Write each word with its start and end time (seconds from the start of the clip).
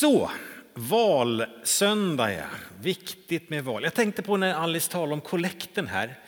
Så, 0.00 0.30
valsöndag 0.74 2.32
ja. 2.32 2.44
Viktigt 2.80 3.50
med 3.50 3.64
val. 3.64 3.82
Jag 3.82 3.94
tänkte 3.94 4.22
på 4.22 4.36
när 4.36 4.54
Alice 4.54 4.90
talade 4.90 5.12
om 5.12 5.20
kollekten 5.20 5.86
här. 5.86 6.18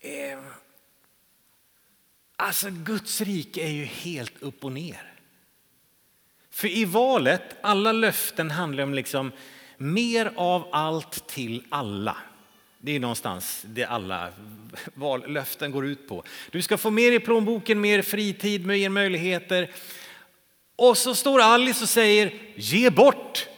Eh, 0.00 0.38
alltså 2.36 2.70
Guds 2.70 3.20
rike 3.20 3.62
är 3.62 3.70
ju 3.70 3.84
helt 3.84 4.42
upp 4.42 4.64
och 4.64 4.72
ner. 4.72 5.12
För 6.50 6.68
i 6.68 6.84
valet, 6.84 7.56
alla 7.60 7.92
löften 7.92 8.50
handlar 8.50 8.84
om 8.84 8.94
liksom 8.94 9.32
mer 9.76 10.32
av 10.36 10.68
allt 10.72 11.26
till 11.28 11.64
alla. 11.68 12.16
Det 12.78 12.92
är 12.96 13.00
någonstans 13.00 13.62
det 13.66 13.84
alla 13.84 14.28
vallöften 14.94 15.70
går 15.70 15.86
ut 15.86 16.08
på. 16.08 16.24
Du 16.50 16.62
ska 16.62 16.78
få 16.78 16.90
mer 16.90 17.12
i 17.12 17.20
plånboken, 17.20 17.80
mer 17.80 18.02
fritid, 18.02 18.66
mer 18.66 18.88
möjligheter. 18.88 19.70
Och 20.76 20.98
så 20.98 21.14
står 21.14 21.40
Alice 21.40 21.82
och 21.82 21.88
säger 21.88 22.52
ge 22.56 22.90
bort. 22.90 23.48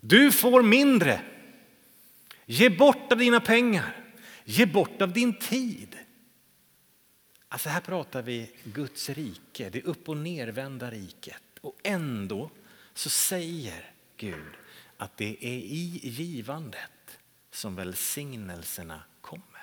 Du 0.00 0.32
får 0.32 0.62
mindre. 0.62 1.20
Ge 2.46 2.70
bort 2.70 3.12
av 3.12 3.18
dina 3.18 3.40
pengar. 3.40 4.04
Ge 4.44 4.66
bort 4.66 5.02
av 5.02 5.12
din 5.12 5.38
tid. 5.38 5.96
Alltså 7.48 7.68
här 7.68 7.80
pratar 7.80 8.22
vi 8.22 8.50
Guds 8.64 9.08
rike, 9.08 9.70
det 9.70 9.82
upp 9.82 10.08
och 10.08 10.16
nervända 10.16 10.90
riket. 10.90 11.42
Och 11.60 11.76
ändå 11.82 12.50
så 12.94 13.10
säger 13.10 13.92
Gud 14.16 14.52
att 14.96 15.16
det 15.16 15.46
är 15.46 15.58
i 15.58 16.00
givandet 16.02 17.18
som 17.50 17.76
välsignelserna 17.76 19.02
kommer. 19.20 19.55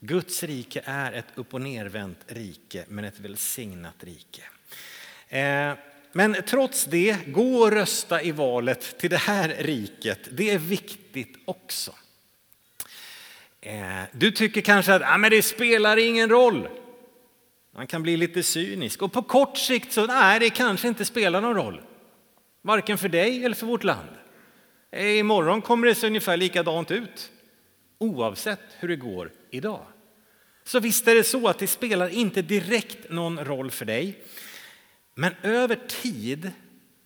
Guds 0.00 0.42
rike 0.42 0.82
är 0.84 1.12
ett 1.12 1.26
upp 1.34 1.54
och 1.54 1.60
nervänt 1.60 2.18
rike, 2.26 2.84
men 2.88 3.04
ett 3.04 3.20
välsignat 3.20 4.04
rike. 4.04 4.42
Eh, 5.28 5.72
men 6.12 6.36
trots 6.46 6.84
det, 6.84 7.16
gå 7.26 7.56
och 7.56 7.72
rösta 7.72 8.22
i 8.22 8.32
valet 8.32 8.98
till 8.98 9.10
det 9.10 9.16
här 9.16 9.56
riket. 9.58 10.20
Det 10.32 10.50
är 10.50 10.58
viktigt 10.58 11.36
också. 11.44 11.94
Eh, 13.60 14.02
du 14.12 14.30
tycker 14.30 14.60
kanske 14.60 14.94
att 14.94 15.02
ah, 15.04 15.18
men 15.18 15.30
det 15.30 15.42
spelar 15.42 15.96
ingen 15.96 16.28
roll. 16.28 16.68
Man 17.74 17.86
kan 17.86 18.02
bli 18.02 18.16
lite 18.16 18.42
cynisk. 18.42 19.02
Och 19.02 19.12
på 19.12 19.22
kort 19.22 19.58
sikt 19.58 19.92
så 19.92 20.06
nej, 20.06 20.40
det 20.40 20.50
kanske 20.50 20.88
inte 20.88 21.04
spelar 21.04 21.40
någon 21.40 21.54
roll. 21.54 21.80
Varken 22.62 22.98
för 22.98 23.08
dig 23.08 23.44
eller 23.44 23.56
för 23.56 23.66
vårt 23.66 23.84
land. 23.84 24.10
Eh, 24.90 25.18
imorgon 25.18 25.62
kommer 25.62 25.86
det 25.86 25.94
se 25.94 26.06
ungefär 26.06 26.36
likadant 26.36 26.90
ut. 26.90 27.30
Oavsett 27.98 28.60
hur 28.78 28.88
det 28.88 28.96
går 28.96 29.32
idag. 29.50 29.86
Så 30.68 30.80
visst 30.80 31.08
är 31.08 31.14
det 31.14 31.24
så 31.24 31.48
att 31.48 31.58
det 31.58 31.66
spelar 31.66 32.08
inte 32.08 32.42
direkt 32.42 33.10
någon 33.10 33.44
roll 33.44 33.70
för 33.70 33.84
dig. 33.84 34.18
Men 35.14 35.34
över 35.42 35.78
tid 36.02 36.50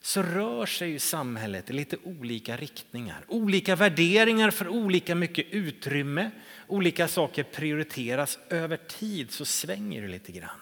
så 0.00 0.22
rör 0.22 0.66
sig 0.66 0.91
ju 0.91 0.98
samhället 0.98 1.70
i 1.70 1.72
lite 1.72 1.96
olika 2.02 2.56
riktningar. 2.56 3.24
Olika 3.28 3.77
värderingar 3.77 4.50
för 4.50 4.69
olika 4.69 5.14
mycket 5.14 5.46
utrymme. 5.50 6.30
Olika 6.66 7.08
saker 7.08 7.42
prioriteras. 7.42 8.38
Över 8.48 8.77
tid 8.77 9.30
så 9.30 9.44
svänger 9.44 10.02
det 10.02 10.08
lite 10.08 10.32
grann. 10.32 10.60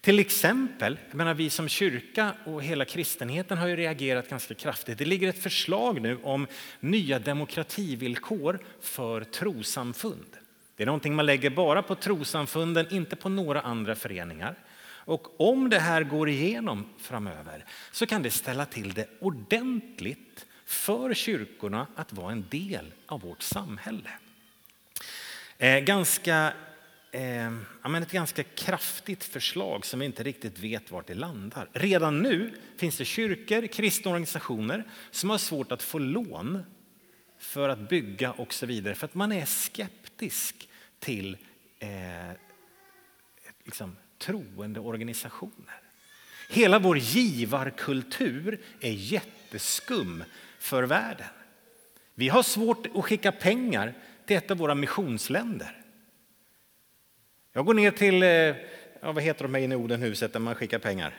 Till 0.00 0.18
exempel, 0.18 0.98
jag 1.08 1.16
menar, 1.16 1.34
vi 1.34 1.50
som 1.50 1.68
kyrka 1.68 2.34
och 2.44 2.62
hela 2.62 2.84
kristenheten 2.84 3.58
har 3.58 3.66
ju 3.66 3.76
reagerat 3.76 4.30
ganska 4.30 4.54
kraftigt. 4.54 4.98
Det 4.98 5.04
ligger 5.04 5.28
ett 5.28 5.42
förslag 5.42 6.00
nu 6.00 6.18
om 6.22 6.46
nya 6.80 7.18
demokrativillkor 7.18 8.58
för 8.80 9.24
trosamfund. 9.24 10.36
Det 10.76 10.82
är 10.82 10.86
någonting 10.86 11.14
man 11.14 11.26
lägger 11.26 11.50
bara 11.50 11.82
på 11.82 11.94
trosamfunden, 11.94 12.86
inte 12.90 13.16
på 13.16 13.28
några 13.28 13.60
andra 13.60 13.94
föreningar. 13.94 14.54
Och 15.06 15.40
om 15.40 15.70
det 15.70 15.78
här 15.78 16.02
går 16.02 16.28
igenom 16.28 16.86
framöver 16.98 17.64
så 17.92 18.06
kan 18.06 18.22
det 18.22 18.30
ställa 18.30 18.66
till 18.66 18.92
det 18.92 19.08
ordentligt 19.20 20.46
för 20.64 21.14
kyrkorna 21.14 21.86
att 21.94 22.12
vara 22.12 22.32
en 22.32 22.44
del 22.50 22.92
av 23.06 23.20
vårt 23.20 23.42
samhälle. 23.42 24.10
Eh, 25.58 25.78
ganska, 25.78 26.52
eh, 27.12 28.02
ett 28.02 28.12
ganska 28.12 28.42
kraftigt 28.42 29.24
förslag 29.24 29.86
som 29.86 30.00
vi 30.00 30.06
inte 30.06 30.22
riktigt 30.22 30.58
vet 30.58 30.90
vart 30.90 31.06
det 31.06 31.14
landar. 31.14 31.68
Redan 31.72 32.18
nu 32.18 32.54
finns 32.76 32.98
det 32.98 33.04
kyrkor, 33.04 33.66
kristna 33.66 34.10
organisationer 34.10 34.84
som 35.10 35.30
har 35.30 35.38
svårt 35.38 35.72
att 35.72 35.82
få 35.82 35.98
lån 35.98 36.62
för 37.54 37.68
att 37.68 37.88
bygga 37.88 38.32
och 38.32 38.54
så 38.54 38.66
vidare 38.66 38.94
för 38.94 39.04
att 39.04 39.14
man 39.14 39.32
är 39.32 39.44
skeptisk 39.44 40.68
till 40.98 41.36
eh, 41.78 41.88
liksom, 43.64 43.96
troende 44.18 44.80
organisationer. 44.80 45.80
Hela 46.50 46.78
vår 46.78 46.98
givarkultur 46.98 48.60
är 48.80 48.90
jätteskum 48.90 50.24
för 50.58 50.82
världen. 50.82 51.26
Vi 52.14 52.28
har 52.28 52.42
svårt 52.42 52.86
att 52.94 53.04
skicka 53.04 53.32
pengar 53.32 53.94
till 54.26 54.36
ett 54.36 54.50
av 54.50 54.56
våra 54.56 54.74
missionsländer. 54.74 55.80
Jag 57.52 57.66
går 57.66 57.74
ner 57.74 57.90
till, 57.90 58.22
eh, 58.22 58.28
ja, 58.28 59.12
vad 59.12 59.22
heter 59.22 59.42
de 59.44 59.54
här 59.54 59.62
inne 59.62 59.74
i 59.74 59.78
Odenhuset 59.78 60.32
där 60.32 60.40
man 60.40 60.54
skickar 60.54 60.78
pengar? 60.78 61.14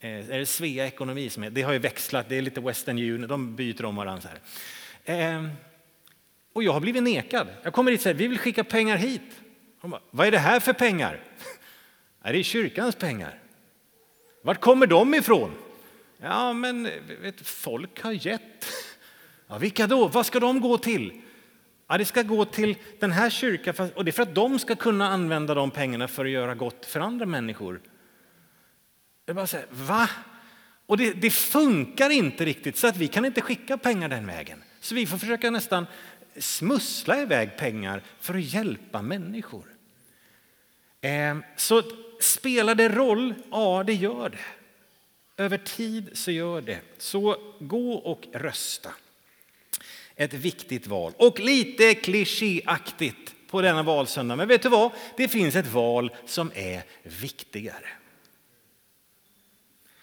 Eh, 0.00 0.30
är 0.30 0.38
det 0.38 0.46
Svea 0.46 0.86
Ekonomi 0.86 1.30
som 1.30 1.42
är? 1.42 1.50
Det 1.50 1.62
har 1.62 1.72
ju 1.72 1.78
växlat, 1.78 2.28
det 2.28 2.36
är 2.36 2.42
lite 2.42 2.60
Western 2.60 2.98
Union, 2.98 3.28
de 3.28 3.56
byter 3.56 3.84
om 3.84 3.96
varandra. 3.96 4.22
Så 4.22 4.28
här. 4.28 4.40
Eh, 5.36 5.48
och 6.56 6.62
jag 6.62 6.72
har 6.72 6.80
blivit 6.80 7.02
nekad. 7.02 7.48
Jag 7.62 7.72
kommer 7.72 7.90
dit 7.90 7.98
och 8.00 8.02
säger, 8.02 8.16
vi 8.16 8.28
vill 8.28 8.38
skicka 8.38 8.64
pengar 8.64 8.96
hit. 8.96 9.40
Bara, 9.80 10.00
vad 10.10 10.26
är 10.26 10.30
det 10.30 10.38
här 10.38 10.60
för 10.60 10.72
pengar? 10.72 11.20
Är 12.22 12.32
det 12.32 12.42
kyrkans 12.42 12.94
pengar? 12.96 13.38
Vart 14.42 14.60
kommer 14.60 14.86
de 14.86 15.14
ifrån? 15.14 15.50
Ja, 16.18 16.52
men 16.52 16.88
vet, 17.22 17.46
folk 17.46 18.02
har 18.02 18.12
gett. 18.12 18.66
Ja, 19.48 19.58
vilka 19.58 19.86
då? 19.86 20.08
Vad 20.08 20.26
ska 20.26 20.40
de 20.40 20.60
gå 20.60 20.78
till? 20.78 21.20
Ja, 21.88 21.98
det 21.98 22.04
ska 22.04 22.22
gå 22.22 22.44
till 22.44 22.76
den 22.98 23.12
här 23.12 23.30
kyrkan 23.30 23.90
och 23.94 24.04
det 24.04 24.10
är 24.10 24.12
för 24.12 24.22
att 24.22 24.34
de 24.34 24.58
ska 24.58 24.76
kunna 24.76 25.08
använda 25.08 25.54
de 25.54 25.70
pengarna 25.70 26.08
för 26.08 26.24
att 26.24 26.30
göra 26.30 26.54
gott 26.54 26.86
för 26.86 27.00
andra 27.00 27.26
människor. 27.26 27.80
Jag 29.26 29.36
bara 29.36 29.46
säger, 29.46 29.66
va? 29.70 30.08
Och 30.86 30.96
det, 30.96 31.12
det, 31.12 31.30
funkar 31.30 32.10
inte 32.10 32.44
riktigt 32.44 32.76
så 32.76 32.86
att 32.86 32.96
vi 32.96 33.08
kan 33.08 33.24
inte 33.24 33.40
skicka 33.40 33.78
pengar 33.78 34.08
den 34.08 34.26
vägen. 34.26 34.62
Så 34.80 34.94
vi 34.94 35.06
får 35.06 35.18
försöka 35.18 35.50
nästan 35.50 35.86
smussla 36.38 37.22
iväg 37.22 37.56
pengar 37.56 38.02
för 38.20 38.34
att 38.34 38.44
hjälpa 38.44 39.02
människor. 39.02 39.64
Ehm, 41.00 41.42
så 41.56 41.82
spelar 42.20 42.74
det 42.74 42.88
roll? 42.88 43.34
Ja, 43.50 43.84
det 43.86 43.94
gör 43.94 44.28
det. 44.28 44.38
Över 45.42 45.58
tid 45.58 46.10
så 46.12 46.30
gör 46.30 46.60
det. 46.60 46.80
Så 46.98 47.36
gå 47.60 47.92
och 47.92 48.24
rösta. 48.32 48.90
Ett 50.16 50.34
viktigt 50.34 50.86
val. 50.86 51.12
Och 51.16 51.40
lite 51.40 51.94
klichéaktigt 51.94 53.34
på 53.50 53.62
denna 53.62 53.82
valsöndag. 53.82 54.36
Men 54.36 54.48
vet 54.48 54.62
du 54.62 54.68
vad? 54.68 54.92
Det 55.16 55.28
finns 55.28 55.56
ett 55.56 55.72
val 55.72 56.16
som 56.26 56.50
är 56.54 56.82
viktigare. 57.02 57.88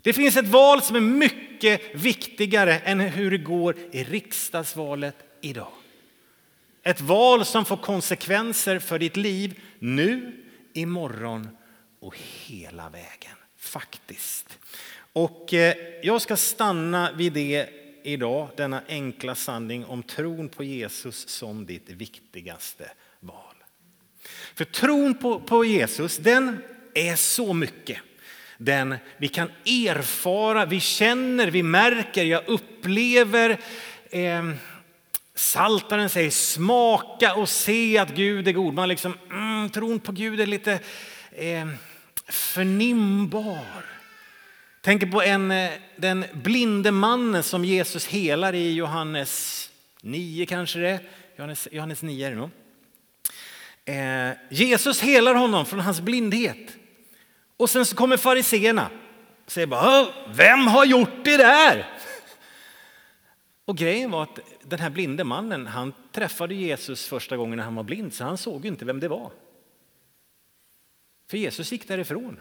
Det 0.02 0.14
finns 0.14 0.38
ett 0.38 0.48
val 0.48 0.82
som 0.82 0.96
är 0.96 1.02
mycket 1.02 1.82
viktigare 1.96 2.80
än 2.80 3.00
hur 3.00 3.32
det 3.32 3.38
går 3.38 3.76
i 3.92 4.04
riksdagsvalet 4.04 5.16
idag. 5.42 5.74
Ett 6.84 7.02
val 7.02 7.46
som 7.46 7.66
får 7.66 7.78
konsekvenser 7.78 8.80
för 8.80 9.00
ditt 9.00 9.18
liv 9.18 9.62
nu, 9.80 10.44
imorgon 10.74 11.50
och 12.00 12.16
hela 12.18 12.90
vägen, 12.90 13.36
faktiskt. 13.58 14.60
Och 15.14 15.54
eh, 15.54 15.76
jag 16.04 16.22
ska 16.22 16.38
stanna 16.38 17.12
vid 17.12 17.34
det 17.34 17.70
idag, 18.04 18.50
denna 18.58 18.82
enkla 18.88 19.36
sanning 19.36 19.86
om 19.86 20.04
tron 20.04 20.50
på 20.50 20.64
Jesus 20.64 21.30
som 21.30 21.66
ditt 21.66 21.90
viktigaste 21.90 22.92
val. 23.20 23.56
För 24.56 24.66
tron 24.66 25.14
på, 25.14 25.40
på 25.40 25.66
Jesus, 25.66 26.18
den 26.18 26.58
är 26.94 27.16
så 27.16 27.54
mycket. 27.54 27.98
Den 28.58 28.96
vi 29.18 29.28
kan 29.28 29.52
erfara, 29.66 30.66
vi 30.66 30.80
känner, 30.80 31.48
vi 31.48 31.64
märker, 31.64 32.24
jag 32.24 32.48
upplever. 32.48 33.60
Eh, 34.10 34.44
Saltaren 35.36 36.10
säger 36.10 36.30
smaka 36.30 37.36
och 37.36 37.50
se 37.50 37.98
att 37.98 38.10
Gud 38.10 38.48
är 38.48 38.52
god. 38.52 38.74
Man 38.74 38.90
liksom, 38.90 39.18
mm, 39.32 39.70
tron 39.70 40.00
på 40.00 40.12
Gud 40.12 40.42
är 40.42 40.46
lite 40.46 40.80
eh, 41.32 41.68
förnimbar. 42.28 43.86
Tänker 44.82 45.08
på 45.08 45.22
en, 45.22 45.52
eh, 45.52 45.72
den 45.96 46.26
blinde 46.34 46.92
mannen 46.92 47.44
som 47.44 47.66
Jesus 47.66 48.08
helar 48.08 48.54
i 48.54 48.74
Johannes 48.74 49.70
9 50.02 50.46
kanske 50.46 50.80
det 50.80 51.00
Johannes, 51.36 51.68
Johannes 51.72 52.02
9 52.02 52.28
är 52.28 52.32
det 52.32 52.38
nog. 52.38 52.50
Eh, 53.86 54.38
Jesus 54.50 55.02
helar 55.02 55.36
honom 55.36 55.66
från 55.66 55.80
hans 55.80 56.02
blindhet. 56.02 56.76
Och 57.58 57.70
sen 57.70 57.86
så 57.86 57.96
kommer 57.96 58.18
fariseerna 58.18 58.90
och 59.46 59.52
säger 59.52 59.68
bara, 59.68 60.08
vem 60.34 60.68
har 60.68 60.86
gjort 60.86 61.24
det 61.24 61.38
där? 61.38 61.86
Och 63.66 63.78
grejen 63.78 64.12
var 64.12 64.24
att 64.24 64.40
den 64.64 64.80
här 64.80 64.90
blinde 64.90 65.24
mannen, 65.24 65.68
han 65.68 65.94
träffade 66.12 66.56
Jesus 66.56 67.08
första 67.08 67.38
gången 67.38 67.58
när 67.58 67.64
han 67.64 67.76
var 67.76 67.84
blind, 67.84 68.14
så 68.14 68.24
han 68.24 68.38
såg 68.38 68.66
inte 68.66 68.86
vem 68.86 69.00
det 69.00 69.08
var. 69.08 69.32
För 71.30 71.38
Jesus 71.38 71.72
gick 71.72 71.88
därifrån. 71.88 72.40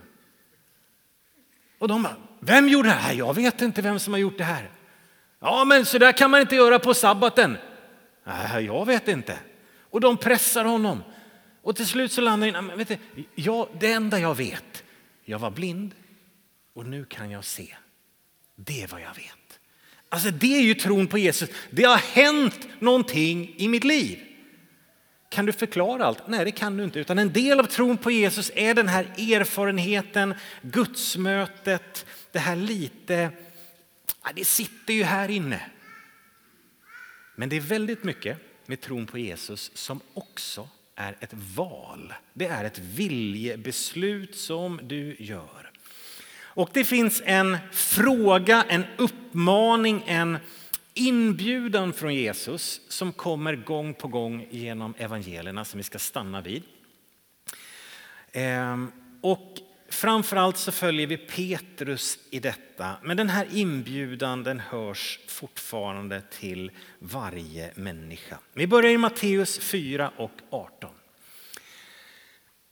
Och 1.79 1.89
de 1.89 2.03
bara, 2.03 2.17
Vem 2.45 2.69
gjorde 2.69 2.89
det 2.89 2.95
här? 2.95 3.15
Jag 3.15 3.35
vet 3.35 3.63
inte 3.63 3.83
vem 3.83 3.99
som 3.99 4.13
har 4.13 4.21
gjort 4.21 4.39
det 4.39 4.45
här. 4.45 4.71
Ja, 5.41 5.65
men 5.65 5.87
så 5.87 5.99
där 5.99 6.13
kan 6.13 6.31
man 6.31 6.41
inte 6.41 6.57
göra 6.57 6.79
på 6.79 6.95
sabbaten. 6.95 7.59
Nej, 8.25 8.65
jag 8.65 8.87
vet 8.87 9.09
inte. 9.09 9.39
Och 9.91 10.01
de 10.01 10.17
pressar 10.17 10.65
honom. 10.65 11.03
Och 11.63 11.77
till 11.77 11.87
slut 11.87 12.13
så 12.13 12.21
landar 12.21 12.53
han 12.53 12.71
i, 12.71 12.77
vet 12.77 12.89
du, 12.89 12.97
jag, 13.35 13.69
det 13.81 13.93
enda 13.93 14.21
jag 14.21 14.35
vet, 14.35 14.85
jag 15.25 15.39
var 15.39 15.51
blind 15.51 15.95
och 16.75 16.87
nu 16.87 17.05
kan 17.05 17.31
jag 17.31 17.45
se. 17.45 17.77
Det 18.57 18.83
är 18.83 18.89
vad 18.89 19.01
jag 19.01 19.15
vet. 19.15 19.42
Alltså 20.13 20.31
det 20.31 20.57
är 20.57 20.63
ju 20.63 20.75
tron 20.75 21.07
på 21.07 21.19
Jesus. 21.19 21.51
Det 21.71 21.85
har 21.85 21.97
hänt 21.97 22.69
någonting 22.79 23.55
i 23.57 23.69
mitt 23.69 23.85
liv. 23.85 24.19
Kan 25.29 25.47
du 25.47 25.53
förklara 25.53 26.05
allt? 26.05 26.29
Nej, 26.29 26.45
det 26.45 26.51
kan 26.51 26.77
du 26.77 26.85
inte. 26.85 27.01
Utan 27.01 27.19
en 27.19 27.33
del 27.33 27.61
av 27.61 27.65
tron 27.65 27.97
på 27.97 28.11
Jesus 28.11 28.51
är 28.55 28.75
den 28.75 28.89
här 28.89 29.05
erfarenheten, 29.05 30.35
gudsmötet, 30.63 32.07
det 32.33 32.39
här 32.39 32.57
lite, 32.57 33.31
det 34.35 34.45
sitter 34.45 34.95
ju 34.95 35.03
här 35.03 35.31
inne. 35.31 35.71
Men 37.37 37.49
det 37.49 37.57
är 37.57 37.61
väldigt 37.61 38.05
mycket 38.05 38.39
med 38.67 38.81
tron 38.81 39.07
på 39.07 39.19
Jesus 39.19 39.71
som 39.75 40.01
också 40.15 40.69
är 40.95 41.17
ett 41.21 41.35
val. 41.57 42.15
Det 42.33 42.47
är 42.47 42.65
ett 42.65 42.79
viljebeslut 42.79 44.37
som 44.37 44.81
du 44.83 45.17
gör. 45.19 45.72
Och 46.55 46.71
det 46.73 46.85
finns 46.85 47.23
en 47.25 47.59
fråga, 47.73 48.65
en 48.69 48.85
uppmaning, 48.97 50.05
en 50.07 50.39
inbjudan 50.95 51.93
från 51.93 52.15
Jesus 52.15 52.81
som 52.89 53.13
kommer 53.13 53.57
gång 53.57 53.95
på 53.95 54.09
gång 54.09 54.47
genom 54.51 54.95
evangelierna 54.99 55.65
som 55.65 55.79
vi 55.79 55.85
ska 55.85 55.99
stanna 55.99 56.41
vid. 56.41 56.63
Ehm, 58.33 58.93
och 59.21 59.59
framförallt 59.89 60.57
så 60.57 60.73
följer 60.73 61.07
vi 61.07 61.17
Petrus 61.17 62.19
i 62.31 62.41
detta, 62.41 62.97
men 63.03 63.17
den 63.17 63.29
här 63.29 63.47
inbjudan 63.53 64.43
den 64.43 64.61
hörs 64.61 65.21
fortfarande 65.29 66.21
till 66.21 66.71
varje 66.99 67.71
människa. 67.75 68.39
Vi 68.55 68.67
börjar 68.67 68.91
i 68.91 68.99
Matteus 68.99 69.59
4 69.59 70.11
och 70.17 70.33
18. 70.51 70.91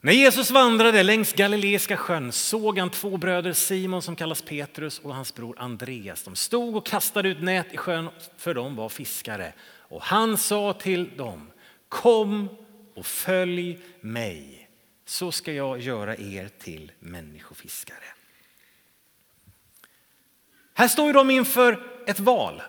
När 0.02 0.12
Jesus 0.12 0.50
vandrade 0.50 1.02
längs 1.02 1.32
Galileiska 1.32 1.96
sjön 1.96 2.32
såg 2.32 2.78
han 2.78 2.90
två 2.90 3.16
bröder, 3.16 3.52
Simon 3.52 4.02
som 4.02 4.16
kallas 4.16 4.42
Petrus 4.42 4.98
och 4.98 5.14
hans 5.14 5.34
bror 5.34 5.54
Andreas. 5.58 6.22
De 6.22 6.36
stod 6.36 6.76
och 6.76 6.86
kastade 6.86 7.28
ut 7.28 7.42
nät 7.42 7.74
i 7.74 7.76
sjön 7.76 8.08
för 8.36 8.54
de 8.54 8.76
var 8.76 8.88
fiskare. 8.88 9.52
Och 9.62 10.02
han 10.02 10.38
sa 10.38 10.72
till 10.72 11.16
dem, 11.16 11.50
kom 11.88 12.48
och 12.94 13.06
följ 13.06 13.78
mig 14.00 14.68
så 15.04 15.32
ska 15.32 15.52
jag 15.52 15.80
göra 15.80 16.16
er 16.16 16.50
till 16.58 16.92
människofiskare. 16.98 18.04
Här 20.74 20.88
står 20.88 21.12
de 21.12 21.30
inför 21.30 21.86
ett 22.06 22.20
val. 22.20 22.62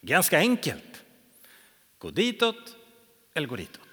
Ganska 0.00 0.38
enkelt. 0.38 1.04
Gå 1.98 2.10
ditåt 2.10 2.76
eller 3.34 3.48
gå 3.48 3.56
ditåt. 3.56 3.83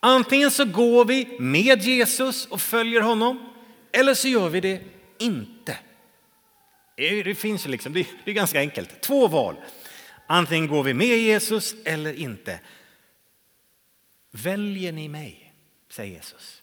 Antingen 0.00 0.50
så 0.50 0.64
går 0.64 1.04
vi 1.04 1.36
med 1.40 1.82
Jesus 1.82 2.46
och 2.46 2.60
följer 2.60 3.00
honom 3.00 3.48
eller 3.92 4.14
så 4.14 4.28
gör 4.28 4.48
vi 4.48 4.60
det 4.60 4.82
inte. 5.18 5.78
Eh, 6.96 7.24
det 7.24 7.34
finns 7.34 7.66
liksom, 7.66 7.92
det 7.92 8.06
är 8.24 8.32
ganska 8.32 8.60
enkelt. 8.60 9.00
Två 9.00 9.28
val. 9.28 9.56
Antingen 10.26 10.66
går 10.66 10.82
vi 10.82 10.94
med 10.94 11.18
Jesus 11.18 11.74
eller 11.84 12.12
inte. 12.12 12.60
Väljer 14.30 14.92
ni 14.92 15.08
mig, 15.08 15.54
säger 15.90 16.14
Jesus. 16.14 16.62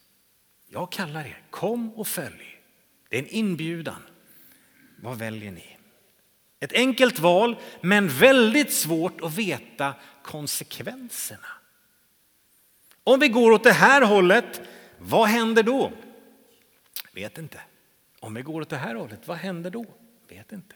Jag 0.67 0.91
kallar 0.91 1.25
er, 1.25 1.41
kom 1.49 1.93
och 1.93 2.07
följ. 2.07 2.59
Det 3.09 3.17
är 3.17 3.21
en 3.21 3.27
inbjudan. 3.27 4.01
Vad 5.01 5.17
väljer 5.17 5.51
ni? 5.51 5.77
Ett 6.59 6.73
enkelt 6.73 7.19
val, 7.19 7.55
men 7.81 8.07
väldigt 8.07 8.73
svårt 8.73 9.21
att 9.21 9.33
veta 9.33 9.93
konsekvenserna. 10.23 11.47
Om 13.07 13.19
vi 13.19 13.27
går 13.27 13.51
åt 13.51 13.63
det 13.63 13.71
här 13.71 14.01
hållet, 14.01 14.61
vad 14.97 15.27
händer 15.27 15.63
då? 15.63 15.91
Vet 17.11 17.37
inte. 17.37 17.59
Om 18.19 18.33
vi 18.33 18.41
går 18.41 18.61
åt 18.61 18.69
det 18.69 18.77
här 18.77 18.95
hållet, 18.95 19.27
vad 19.27 19.37
händer 19.37 19.69
då? 19.69 19.85
Vet 20.29 20.51
inte. 20.51 20.75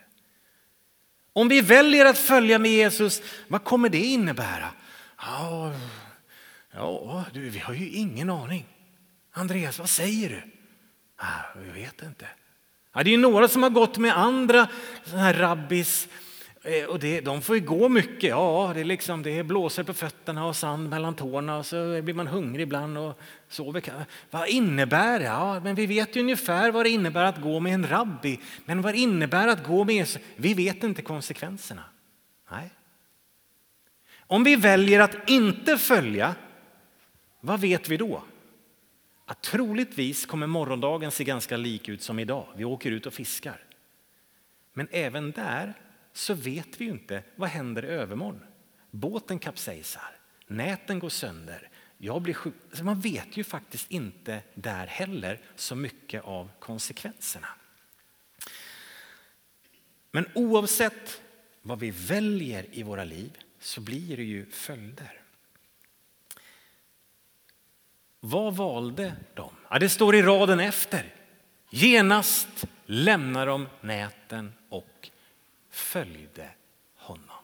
Om 1.33 1.47
vi 1.47 1.61
väljer 1.61 2.05
att 2.05 2.17
följa 2.17 2.59
med 2.59 2.71
Jesus, 2.71 3.21
vad 3.47 3.63
kommer 3.63 3.89
det 3.89 3.97
innebära? 3.97 4.71
Ja, 5.17 5.73
ja 6.71 7.25
du, 7.33 7.49
vi 7.49 7.59
har 7.59 7.73
ju 7.73 7.89
ingen 7.89 8.29
aning. 8.29 8.65
Andreas, 9.31 9.79
vad 9.79 9.89
säger 9.89 10.29
du? 10.29 10.41
Ja, 11.19 11.61
vi 11.61 11.81
vet 11.81 12.01
inte. 12.01 12.27
Ja, 12.93 13.03
det 13.03 13.13
är 13.13 13.17
några 13.17 13.47
som 13.47 13.63
har 13.63 13.69
gått 13.69 13.97
med 13.97 14.17
andra 14.17 14.67
såna 15.05 15.21
här 15.21 15.33
rabbis 15.33 16.07
Eh, 16.69 16.86
och 16.86 17.00
det, 17.00 17.21
de 17.21 17.42
får 17.42 17.56
ju 17.56 17.62
gå 17.62 17.89
mycket. 17.89 18.30
Ja, 18.30 18.71
det, 18.74 18.80
är 18.80 18.86
liksom, 18.86 19.24
det 19.24 19.44
blåser 19.44 19.83
på 19.83 19.94
fötterna 19.94 20.45
och 20.45 20.56
sand 20.56 20.89
mellan 20.89 21.16
tårna 21.16 21.57
och 21.57 21.66
så 21.66 22.01
blir 22.01 22.13
man 22.13 22.27
hungrig 22.27 22.63
ibland 22.63 22.98
och 22.98 23.19
sover. 23.48 23.83
Vad 24.31 24.48
innebär 24.48 25.19
det? 25.19 25.25
Ja, 25.25 25.60
men 25.60 25.75
vi 25.75 25.86
vet 25.86 26.16
ju 26.16 26.19
ungefär 26.19 26.71
vad 26.71 26.86
det 26.86 26.89
innebär 26.89 27.24
att 27.24 27.42
gå 27.42 27.60
med 27.60 27.74
en 27.74 27.88
rabbi. 27.88 28.39
Men 28.66 28.81
vad 28.81 28.94
det 28.94 28.98
innebär 28.98 29.48
att 29.48 29.68
gå 29.68 29.83
med 29.83 29.95
Jesus? 29.95 30.21
Vi 30.36 30.54
vet 30.54 30.83
inte 30.83 31.01
konsekvenserna. 31.01 31.83
Nej. 32.51 32.69
Om 34.18 34.44
vi 34.44 34.56
väljer 34.56 35.00
att 35.00 35.30
inte 35.30 35.77
följa, 35.77 36.36
vad 37.39 37.60
vet 37.60 37.89
vi 37.89 37.98
då? 37.98 38.24
Att 39.25 39.42
troligtvis 39.42 40.25
kommer 40.25 40.48
morgondagen 40.48 41.12
se 41.12 41.24
ganska 41.24 41.57
lik 41.57 41.89
ut 41.89 42.01
som 42.01 42.19
idag. 42.19 42.45
Vi 42.56 42.66
åker 42.66 42.92
ut 42.92 43.06
och 43.06 43.13
fiskar. 43.13 43.63
Men 44.74 44.88
även 44.92 45.31
där 45.31 45.74
så 46.19 46.33
vet 46.33 46.81
vi 46.81 46.86
ju 46.86 46.92
inte 46.92 47.24
vad 47.36 47.50
händer 47.50 47.86
i 47.86 47.88
övermorgon. 47.88 48.44
Båten 48.92 49.39
kapsejsar, 49.39 50.18
näten 50.48 51.00
går 51.00 51.10
sönder, 51.10 51.69
jag 51.98 52.21
blir 52.21 52.33
sjuk. 52.33 52.56
Så 52.74 52.83
man 52.83 53.00
vet 53.00 53.38
ju 53.38 53.44
faktiskt 53.44 53.92
inte 53.92 54.42
där 54.54 54.88
heller 54.88 55.39
så 55.56 55.75
mycket 55.75 56.24
av 56.24 56.51
konsekvenserna. 56.60 57.48
Men 60.12 60.25
oavsett 60.36 61.21
vad 61.62 61.80
vi 61.80 61.92
väljer 61.92 62.66
i 62.71 62.83
våra 62.83 63.04
liv 63.04 63.38
så 63.60 63.81
blir 63.81 64.18
det 64.18 64.24
ju 64.24 64.45
följder. 64.45 65.21
Vad 68.19 68.56
valde 68.56 69.13
de? 69.33 69.54
Ja, 69.69 69.80
det 69.80 69.89
står 69.89 70.16
i 70.16 70.21
raden 70.21 70.60
efter. 70.60 71.13
Genast 71.69 72.66
lämnar 72.86 73.48
de 73.48 73.68
näten 73.81 74.54
och 74.69 75.10
följde 75.80 76.50
honom. 76.95 77.40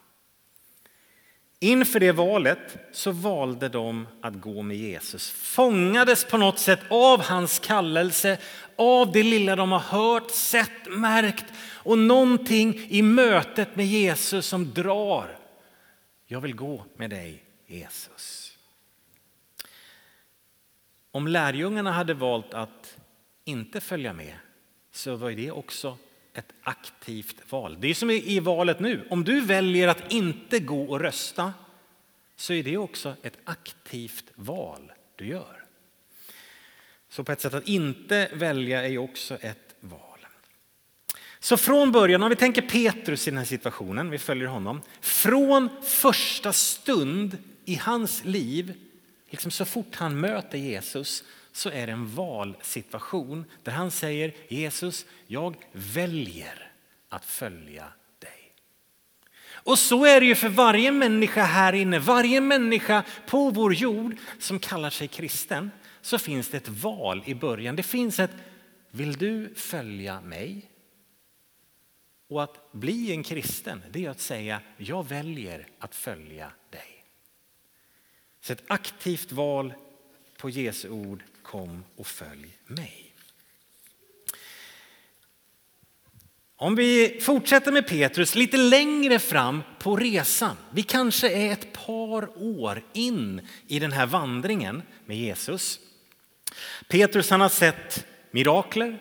Inför 1.59 1.99
det 1.99 2.11
valet 2.11 2.77
så 2.91 3.11
valde 3.11 3.69
de 3.69 4.07
att 4.21 4.33
gå 4.33 4.61
med 4.61 4.77
Jesus. 4.77 5.29
Fångades 5.29 6.25
på 6.25 6.37
något 6.37 6.59
sätt 6.59 6.79
av 6.89 7.21
hans 7.21 7.59
kallelse, 7.59 8.37
av 8.75 9.11
det 9.11 9.23
lilla 9.23 9.55
de 9.55 9.71
har 9.71 9.79
hört, 9.79 10.31
sett, 10.31 10.87
märkt 10.87 11.45
och 11.59 11.97
någonting 11.97 12.87
i 12.89 13.01
mötet 13.01 13.75
med 13.75 13.85
Jesus 13.85 14.45
som 14.45 14.73
drar. 14.73 15.39
Jag 16.25 16.41
vill 16.41 16.55
gå 16.55 16.85
med 16.95 17.09
dig 17.09 17.43
Jesus. 17.67 18.57
Om 21.11 21.27
lärjungarna 21.27 21.91
hade 21.91 22.13
valt 22.13 22.53
att 22.53 22.97
inte 23.45 23.81
följa 23.81 24.13
med 24.13 24.35
så 24.91 25.15
var 25.15 25.31
det 25.31 25.51
också 25.51 25.97
ett 26.35 26.53
aktivt 26.63 27.51
val. 27.51 27.77
Det 27.79 27.87
är 27.87 27.93
som 27.93 28.11
i 28.11 28.39
valet 28.39 28.79
nu. 28.79 29.07
Om 29.09 29.23
du 29.23 29.41
väljer 29.41 29.87
att 29.87 30.11
inte 30.11 30.59
gå 30.59 30.83
och 30.83 30.99
rösta 30.99 31.53
så 32.35 32.53
är 32.53 32.63
det 32.63 32.77
också 32.77 33.15
ett 33.21 33.37
aktivt 33.43 34.31
val 34.35 34.91
du 35.15 35.27
gör. 35.27 35.63
Så 37.09 37.23
på 37.23 37.31
ett 37.31 37.41
sätt 37.41 37.53
att 37.53 37.67
inte 37.67 38.29
välja 38.33 38.87
är 38.87 38.97
också 38.97 39.35
ett 39.35 39.75
val. 39.79 40.01
Så 41.39 41.57
från 41.57 41.91
början, 41.91 42.23
om 42.23 42.29
vi 42.29 42.35
tänker 42.35 42.61
Petrus 42.61 43.27
i 43.27 43.31
den 43.31 43.37
här 43.37 43.45
situationen, 43.45 44.09
vi 44.09 44.17
följer 44.17 44.47
honom. 44.47 44.81
Från 45.01 45.69
första 45.83 46.53
stund 46.53 47.37
i 47.65 47.75
hans 47.75 48.25
liv, 48.25 48.73
liksom 49.29 49.51
så 49.51 49.65
fort 49.65 49.95
han 49.95 50.19
möter 50.19 50.57
Jesus, 50.57 51.23
så 51.55 51.69
är 51.69 51.87
det 51.87 51.93
en 51.93 52.15
valsituation 52.15 53.45
där 53.63 53.71
han 53.71 53.91
säger 53.91 54.33
Jesus, 54.47 55.05
jag 55.27 55.55
väljer 55.71 56.71
att 57.09 57.25
följa 57.25 57.87
dig. 58.19 58.53
Och 59.47 59.79
så 59.79 60.05
är 60.05 60.19
det 60.19 60.25
ju 60.25 60.35
för 60.35 60.49
varje 60.49 60.91
människa 60.91 61.43
här 61.43 61.73
inne, 61.73 61.99
varje 61.99 62.41
människa 62.41 63.03
på 63.27 63.49
vår 63.49 63.73
jord 63.73 64.15
som 64.39 64.59
kallar 64.59 64.89
sig 64.89 65.07
kristen 65.07 65.71
så 66.01 66.17
finns 66.17 66.49
det 66.49 66.57
ett 66.57 66.69
val 66.69 67.23
i 67.25 67.35
början. 67.35 67.75
Det 67.75 67.83
finns 67.83 68.19
ett 68.19 68.31
vill 68.91 69.13
du 69.13 69.53
följa 69.55 70.21
mig? 70.21 70.71
Och 72.27 72.43
att 72.43 72.71
bli 72.71 73.11
en 73.11 73.23
kristen, 73.23 73.81
det 73.91 74.05
är 74.05 74.09
att 74.09 74.19
säga 74.19 74.61
jag 74.77 75.07
väljer 75.07 75.67
att 75.79 75.95
följa 75.95 76.51
dig. 76.69 77.05
Så 78.41 78.53
ett 78.53 78.63
aktivt 78.67 79.31
val 79.31 79.73
på 80.37 80.49
Jesu 80.49 80.89
ord 80.89 81.23
kom 81.55 81.83
och 81.95 82.07
följ 82.07 82.57
mig. 82.67 83.15
Om 86.57 86.75
vi 86.75 87.19
fortsätter 87.21 87.71
med 87.71 87.87
Petrus 87.87 88.35
lite 88.35 88.57
längre 88.57 89.19
fram 89.19 89.63
på 89.79 89.95
resan. 89.95 90.57
Vi 90.71 90.83
kanske 90.83 91.29
är 91.29 91.51
ett 91.51 91.73
par 91.85 92.43
år 92.43 92.83
in 92.93 93.47
i 93.67 93.79
den 93.79 93.91
här 93.91 94.05
vandringen 94.05 94.81
med 95.05 95.17
Jesus. 95.17 95.79
Petrus 96.87 97.29
han 97.29 97.41
har 97.41 97.49
sett 97.49 98.05
mirakler. 98.31 98.99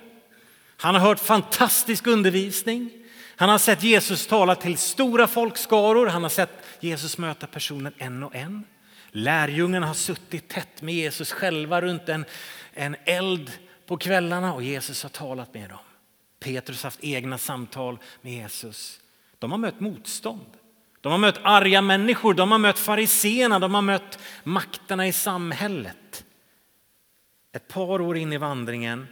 Han 0.76 0.94
har 0.94 1.02
hört 1.02 1.20
fantastisk 1.20 2.06
undervisning. 2.06 2.90
Han 3.37 3.49
har 3.49 3.58
sett 3.58 3.82
Jesus 3.82 4.26
tala 4.26 4.54
till 4.54 4.78
stora 4.78 5.26
folkskaror. 5.26 6.06
Han 6.06 6.23
har 6.23 6.30
sett 6.30 6.64
Jesus 6.80 7.18
möta 7.18 7.46
personer 7.46 7.92
en 7.99 8.23
och 8.23 8.34
en. 8.34 8.64
Lärjungarna 9.16 9.87
har 9.87 9.94
suttit 9.94 10.49
tätt 10.49 10.83
med 10.83 10.94
Jesus 10.94 11.33
själva 11.33 11.80
runt 11.80 12.09
en, 12.09 12.25
en 12.73 12.97
eld 13.04 13.50
på 13.87 13.97
kvällarna 13.97 14.54
och 14.54 14.62
Jesus 14.62 15.02
har 15.02 15.11
talat 15.11 15.54
med 15.54 15.68
dem. 15.68 15.78
Petrus 16.40 16.83
har 16.83 16.87
haft 16.87 17.04
egna 17.04 17.38
samtal 17.38 17.99
med 18.21 18.33
Jesus. 18.33 19.00
De 19.38 19.50
har 19.50 19.59
mött 19.59 19.80
motstånd. 19.80 20.47
De 21.00 21.12
har 21.12 21.18
mött 21.18 21.38
arga 21.42 21.83
människor, 21.83 22.35
de 22.35 22.50
har 22.50 22.59
mött 22.59 22.78
fariseerna, 22.78 23.59
de 23.59 23.75
har 23.75 23.83
mött 23.83 24.18
makterna 24.44 25.06
i 25.06 25.12
samhället. 25.12 26.25
Ett 27.52 27.68
par 27.68 28.00
år 28.00 28.16
in 28.16 28.33
i 28.33 28.37
vandringen, 28.37 29.06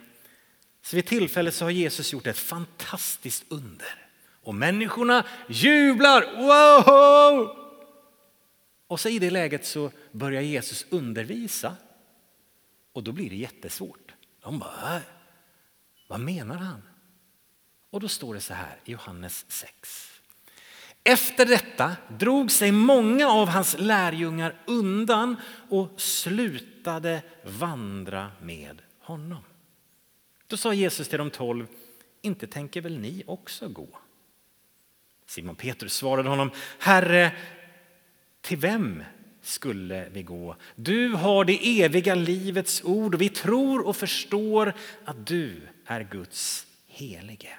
så 0.85 0.97
vid 0.97 1.07
tillfället 1.07 1.55
så 1.55 1.65
har 1.65 1.71
Jesus 1.71 2.13
gjort 2.13 2.27
ett 2.27 2.39
fantastiskt 2.39 3.45
under. 3.49 4.07
Och 4.43 4.55
människorna 4.55 5.25
jublar, 5.49 6.25
wow! 6.37 7.62
Och 8.93 9.01
så 9.01 9.09
i 9.09 9.19
det 9.19 9.31
läget 9.31 9.67
så 9.67 9.91
börjar 10.11 10.43
Jesus 10.43 10.87
undervisa. 10.91 11.77
Och 12.93 13.03
då 13.03 13.13
blir 13.13 13.31
det 13.31 13.37
jättesvårt. 13.37 14.15
De 14.43 14.59
bara, 14.59 14.97
äh, 14.97 15.03
vad 16.09 16.21
menar 16.21 16.57
han? 16.57 16.83
Och 17.91 18.01
då 18.01 18.09
står 18.09 18.35
det 18.35 18.41
så 18.41 18.55
här 18.55 18.81
i 18.85 18.93
Johannes 18.93 19.45
6. 19.49 20.21
Efter 21.05 21.47
detta 21.47 21.97
drog 22.09 22.51
sig 22.51 22.73
många 22.73 23.29
av 23.29 23.49
hans 23.49 23.77
lärjungar 23.79 24.63
undan 24.67 25.37
och 25.69 26.01
slutade 26.01 27.23
vandra 27.45 28.33
med 28.43 28.83
honom. 28.99 29.45
Då 30.47 30.57
sa 30.57 30.75
Jesus 30.75 31.09
till 31.09 31.19
de 31.19 31.31
tolv, 31.31 31.67
inte 32.23 32.47
tänker 32.47 32.81
väl 32.81 32.99
ni 32.99 33.23
också 33.27 33.69
gå? 33.69 33.89
Simon 35.27 35.57
Petrus 35.57 35.95
svarade 35.95 36.29
honom, 36.29 36.51
Herre, 36.79 37.33
till 38.43 38.59
vem 38.59 39.03
skulle 39.43 40.09
vi 40.09 40.23
gå? 40.23 40.57
Du 40.75 41.09
har 41.09 41.45
det 41.45 41.83
eviga 41.83 42.15
livets 42.15 42.85
ord 42.85 43.15
och 43.15 43.21
vi 43.21 43.29
tror 43.29 43.87
och 43.87 43.97
förstår 43.97 44.75
att 45.05 45.27
du 45.27 45.61
är 45.85 46.05
Guds 46.11 46.67
helige. 46.87 47.59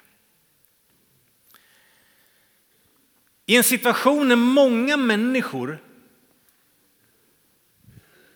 I 3.46 3.58
en 3.58 3.64
situation 3.64 4.28
när 4.28 4.36
många 4.36 4.98
människor, 4.98 5.84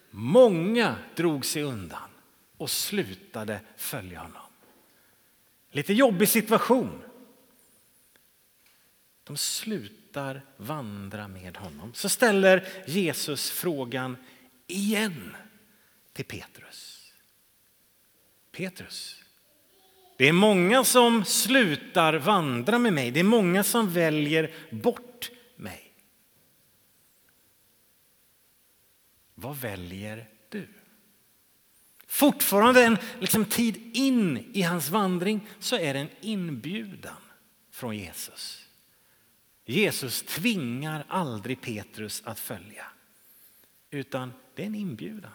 många 0.09 0.95
drog 1.15 1.45
sig 1.45 1.63
undan 1.63 2.09
och 2.57 2.69
slutade 2.69 3.61
följa 3.77 4.19
honom. 4.19 4.41
Lite 5.71 5.93
jobbig 5.93 6.29
situation. 6.29 7.03
De 9.23 9.37
slutar 10.17 10.41
vandra 10.57 11.27
med 11.27 11.57
honom. 11.57 11.93
Så 11.93 12.09
ställer 12.09 12.67
Jesus 12.87 13.51
frågan 13.51 14.17
igen 14.67 15.35
till 16.13 16.25
Petrus. 16.25 17.11
Petrus, 18.51 19.23
det 20.17 20.27
är 20.27 20.33
många 20.33 20.83
som 20.83 21.25
slutar 21.25 22.13
vandra 22.13 22.79
med 22.79 22.93
mig. 22.93 23.11
Det 23.11 23.19
är 23.19 23.23
många 23.23 23.63
som 23.63 23.93
väljer 23.93 24.51
bort 24.71 25.31
mig. 25.55 25.93
Vad 29.35 29.57
väljer 29.57 30.27
du? 30.49 30.67
Fortfarande 32.07 32.83
en 32.83 32.97
liksom, 33.19 33.45
tid 33.45 33.91
in 33.93 34.51
i 34.53 34.61
hans 34.61 34.89
vandring 34.89 35.47
så 35.59 35.75
är 35.75 35.93
det 35.93 35.99
en 35.99 36.09
inbjudan 36.21 37.21
från 37.71 37.97
Jesus. 37.97 38.66
Jesus 39.69 40.21
tvingar 40.21 41.05
aldrig 41.07 41.61
Petrus 41.61 42.21
att 42.25 42.39
följa, 42.39 42.85
utan 43.89 44.33
det 44.55 44.61
är 44.61 44.67
en 44.67 44.75
inbjudan. 44.75 45.31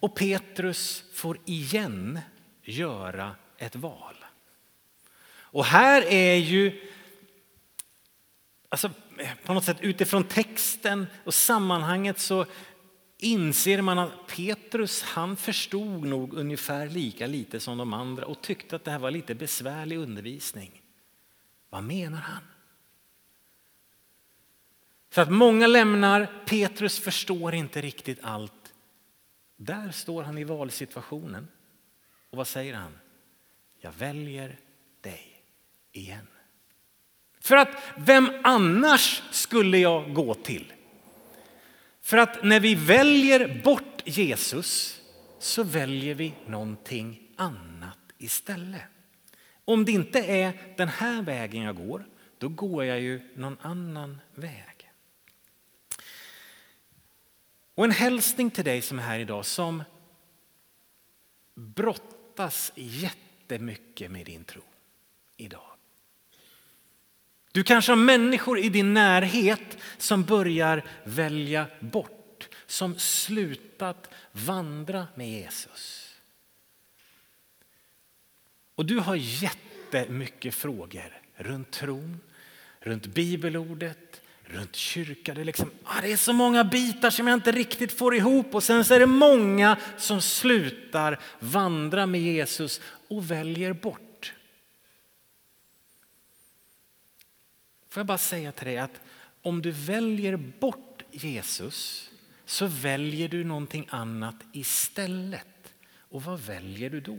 Och 0.00 0.16
Petrus 0.16 1.04
får 1.12 1.38
igen 1.44 2.20
göra 2.62 3.36
ett 3.56 3.76
val. 3.76 4.24
Och 5.30 5.64
här 5.64 6.02
är 6.02 6.34
ju, 6.34 6.90
alltså 8.68 8.90
på 9.44 9.54
något 9.54 9.64
sätt 9.64 9.80
utifrån 9.80 10.24
texten 10.24 11.06
och 11.24 11.34
sammanhanget 11.34 12.18
så 12.18 12.46
inser 13.18 13.82
man 13.82 13.98
att 13.98 14.26
Petrus 14.26 15.02
han 15.02 15.36
förstod 15.36 16.04
nog 16.04 16.34
ungefär 16.34 16.88
lika 16.88 17.26
lite 17.26 17.60
som 17.60 17.78
de 17.78 17.92
andra 17.92 18.26
och 18.26 18.42
tyckte 18.42 18.76
att 18.76 18.84
det 18.84 18.90
här 18.90 18.98
var 18.98 19.10
lite 19.10 19.34
besvärlig 19.34 19.98
undervisning. 19.98 20.82
Vad 21.70 21.82
menar 21.82 22.18
han? 22.18 22.42
Så 25.10 25.20
att 25.20 25.30
många 25.30 25.66
lämnar, 25.66 26.44
Petrus 26.46 26.98
förstår 26.98 27.54
inte 27.54 27.80
riktigt 27.80 28.18
allt 28.22 28.52
där 29.58 29.90
står 29.90 30.22
han 30.22 30.38
i 30.38 30.44
valsituationen. 30.44 31.48
Och 32.30 32.38
vad 32.38 32.46
säger 32.46 32.74
han? 32.74 32.98
Jag 33.80 33.92
väljer 33.92 34.58
dig 35.00 35.42
igen. 35.92 36.26
För 37.40 37.56
att 37.56 37.82
vem 37.96 38.30
annars 38.44 39.22
skulle 39.30 39.78
jag 39.78 40.14
gå 40.14 40.34
till? 40.34 40.72
För 42.00 42.16
att 42.16 42.44
när 42.44 42.60
vi 42.60 42.74
väljer 42.74 43.62
bort 43.64 44.02
Jesus 44.04 45.00
så 45.38 45.62
väljer 45.62 46.14
vi 46.14 46.34
någonting 46.46 47.30
annat 47.36 47.98
istället. 48.18 48.82
Om 49.68 49.84
det 49.84 49.92
inte 49.92 50.18
är 50.18 50.74
den 50.76 50.88
här 50.88 51.22
vägen 51.22 51.62
jag 51.62 51.76
går, 51.76 52.06
då 52.38 52.48
går 52.48 52.84
jag 52.84 53.00
ju 53.00 53.20
någon 53.34 53.56
annan 53.60 54.20
väg. 54.34 54.90
Och 57.74 57.84
en 57.84 57.90
hälsning 57.90 58.50
till 58.50 58.64
dig 58.64 58.82
som 58.82 58.98
är 58.98 59.02
här 59.02 59.18
idag 59.18 59.46
som 59.46 59.82
brottas 61.54 62.72
jättemycket 62.74 64.10
med 64.10 64.26
din 64.26 64.44
tro 64.44 64.62
idag. 65.36 65.70
Du 67.52 67.62
kanske 67.64 67.92
har 67.92 67.96
människor 67.96 68.58
i 68.58 68.68
din 68.68 68.94
närhet 68.94 69.78
som 69.98 70.24
börjar 70.24 70.84
välja 71.04 71.66
bort, 71.80 72.48
som 72.66 72.98
slutat 72.98 74.10
vandra 74.32 75.06
med 75.14 75.30
Jesus. 75.30 76.07
Och 78.78 78.86
du 78.86 78.98
har 78.98 79.14
jättemycket 79.16 80.54
frågor 80.54 81.20
runt 81.36 81.70
tron, 81.70 82.20
runt 82.80 83.06
bibelordet, 83.06 84.20
runt 84.44 84.76
kyrkan. 84.76 85.34
Det 85.34 85.40
är, 85.40 85.44
liksom, 85.44 85.70
ah, 85.84 86.00
det 86.00 86.12
är 86.12 86.16
så 86.16 86.32
många 86.32 86.64
bitar 86.64 87.10
som 87.10 87.26
jag 87.26 87.34
inte 87.34 87.52
riktigt 87.52 87.92
får 87.92 88.14
ihop 88.14 88.54
och 88.54 88.62
sen 88.62 88.84
så 88.84 88.94
är 88.94 89.00
det 89.00 89.06
många 89.06 89.76
som 89.96 90.22
slutar 90.22 91.20
vandra 91.38 92.06
med 92.06 92.20
Jesus 92.20 92.80
och 93.08 93.30
väljer 93.30 93.72
bort. 93.72 94.34
Får 97.88 98.00
jag 98.00 98.06
bara 98.06 98.18
säga 98.18 98.52
till 98.52 98.66
dig 98.66 98.78
att 98.78 99.00
om 99.42 99.62
du 99.62 99.70
väljer 99.70 100.36
bort 100.36 101.02
Jesus 101.10 102.10
så 102.44 102.66
väljer 102.66 103.28
du 103.28 103.44
någonting 103.44 103.88
annat 103.90 104.36
istället. 104.52 105.74
Och 105.98 106.22
vad 106.22 106.40
väljer 106.40 106.90
du 106.90 107.00
då? 107.00 107.18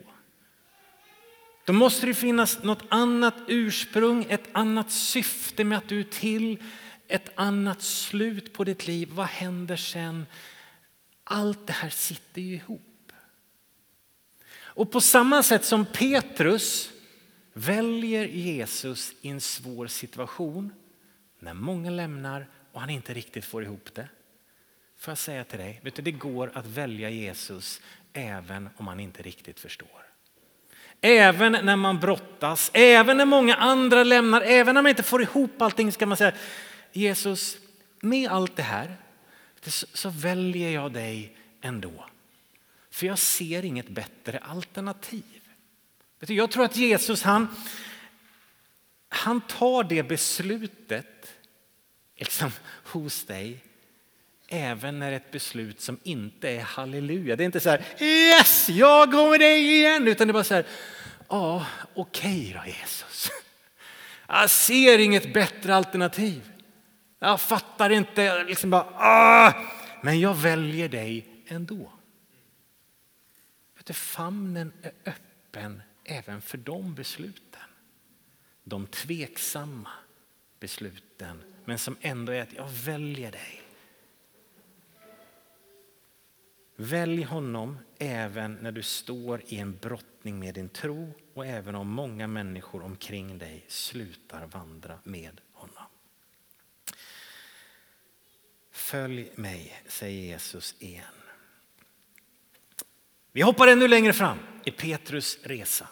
Då 1.69 1.73
måste 1.73 2.05
det 2.05 2.13
finnas 2.13 2.63
något 2.63 2.83
annat 2.89 3.35
ursprung, 3.47 4.25
ett 4.29 4.49
annat 4.51 4.91
syfte 4.91 5.63
med 5.63 5.77
att 5.77 5.87
du 5.87 5.99
är 5.99 6.03
till 6.03 6.63
ett 7.07 7.29
annat 7.35 7.81
slut 7.81 8.53
på 8.53 8.63
ditt 8.63 8.87
liv. 8.87 9.09
Vad 9.11 9.25
händer 9.25 9.75
sen? 9.75 10.25
Allt 11.23 11.67
det 11.67 11.73
här 11.73 11.89
sitter 11.89 12.41
ju 12.41 12.55
ihop. 12.55 13.11
Och 14.55 14.91
på 14.91 15.01
samma 15.01 15.43
sätt 15.43 15.65
som 15.65 15.85
Petrus 15.85 16.91
väljer 17.53 18.25
Jesus 18.25 19.13
i 19.21 19.29
en 19.29 19.41
svår 19.41 19.87
situation 19.87 20.73
när 21.39 21.53
många 21.53 21.89
lämnar 21.89 22.49
och 22.71 22.81
han 22.81 22.89
inte 22.89 23.13
riktigt 23.13 23.45
får 23.45 23.63
ihop 23.63 23.89
det. 23.93 24.07
Får 24.97 25.11
jag 25.11 25.17
säga 25.17 25.43
till 25.43 25.59
dig, 25.59 25.79
vet 25.83 25.95
du, 25.95 26.01
det 26.01 26.11
går 26.11 26.51
att 26.53 26.65
välja 26.65 27.09
Jesus 27.09 27.81
även 28.13 28.69
om 28.77 28.85
man 28.85 28.99
inte 28.99 29.23
riktigt 29.23 29.59
förstår. 29.59 30.08
Även 31.01 31.51
när 31.51 31.75
man 31.75 31.99
brottas, 31.99 32.71
även 32.73 33.17
när 33.17 33.25
många 33.25 33.55
andra 33.55 34.03
lämnar, 34.03 34.41
även 34.41 34.75
när 34.75 34.81
man 34.81 34.89
inte 34.89 35.03
får 35.03 35.21
ihop 35.21 35.61
allting 35.61 35.91
ska 35.91 36.05
man 36.05 36.17
säga 36.17 36.33
Jesus, 36.91 37.57
med 37.99 38.29
allt 38.29 38.55
det 38.55 38.63
här 38.63 38.97
så 39.93 40.09
väljer 40.09 40.69
jag 40.69 40.91
dig 40.93 41.37
ändå. 41.61 42.05
För 42.91 43.07
jag 43.07 43.19
ser 43.19 43.65
inget 43.65 43.89
bättre 43.89 44.37
alternativ. 44.37 45.41
Jag 46.19 46.51
tror 46.51 46.65
att 46.65 46.75
Jesus 46.75 47.23
han, 47.23 47.47
han 49.09 49.41
tar 49.41 49.83
det 49.83 50.03
beslutet 50.03 51.33
liksom, 52.15 52.51
hos 52.83 53.25
dig 53.25 53.63
även 54.49 54.99
när 54.99 55.11
ett 55.11 55.31
beslut 55.31 55.81
som 55.81 55.99
inte 56.03 56.49
är 56.49 56.61
halleluja. 56.61 57.35
Det 57.35 57.43
är 57.43 57.45
inte 57.45 57.59
så 57.59 57.69
här 57.69 57.85
yes, 57.99 58.69
jag 58.69 59.11
går 59.11 59.29
med 59.29 59.39
dig 59.39 59.77
igen, 59.77 60.07
utan 60.07 60.27
det 60.27 60.31
är 60.31 60.33
bara 60.33 60.43
så 60.43 60.53
här 60.53 60.65
ja, 61.29 61.65
okej 61.93 62.31
okay 62.31 62.53
då 62.53 62.79
Jesus. 62.79 63.31
Jag 64.27 64.49
ser 64.49 64.99
inget 64.99 65.33
bättre 65.33 65.75
alternativ. 65.75 66.51
Jag 67.19 67.41
fattar 67.41 67.89
inte, 67.89 68.43
liksom 68.43 68.69
bara, 68.69 68.87
ah, 68.95 69.53
men 70.03 70.19
jag 70.19 70.35
väljer 70.35 70.89
dig 70.89 71.43
ändå. 71.47 71.91
Vet 73.77 73.85
du, 73.85 73.93
famnen 73.93 74.73
är 74.81 74.91
öppen 75.05 75.81
även 76.05 76.41
för 76.41 76.57
de 76.57 76.95
besluten. 76.95 77.61
De 78.63 78.87
tveksamma 78.87 79.89
besluten, 80.59 81.43
men 81.65 81.77
som 81.77 81.97
ändå 82.01 82.31
är 82.31 82.41
att 82.41 82.53
jag 82.53 82.69
väljer 82.69 83.31
dig. 83.31 83.61
Välj 86.81 87.23
honom 87.23 87.77
även 87.97 88.53
när 88.53 88.71
du 88.71 88.83
står 88.83 89.41
i 89.47 89.57
en 89.57 89.77
brottning 89.77 90.39
med 90.39 90.53
din 90.53 90.69
tro 90.69 91.13
och 91.33 91.45
även 91.45 91.75
om 91.75 91.89
många 91.89 92.27
människor 92.27 92.83
omkring 92.83 93.37
dig 93.37 93.65
slutar 93.67 94.45
vandra 94.45 94.99
med 95.03 95.41
honom. 95.53 95.83
Följ 98.71 99.31
mig, 99.35 99.83
säger 99.87 100.21
Jesus 100.21 100.75
igen. 100.79 101.03
Vi 103.31 103.41
hoppar 103.41 103.67
ännu 103.67 103.87
längre 103.87 104.13
fram 104.13 104.37
i 104.65 104.71
Petrus 104.71 105.39
resa. 105.43 105.87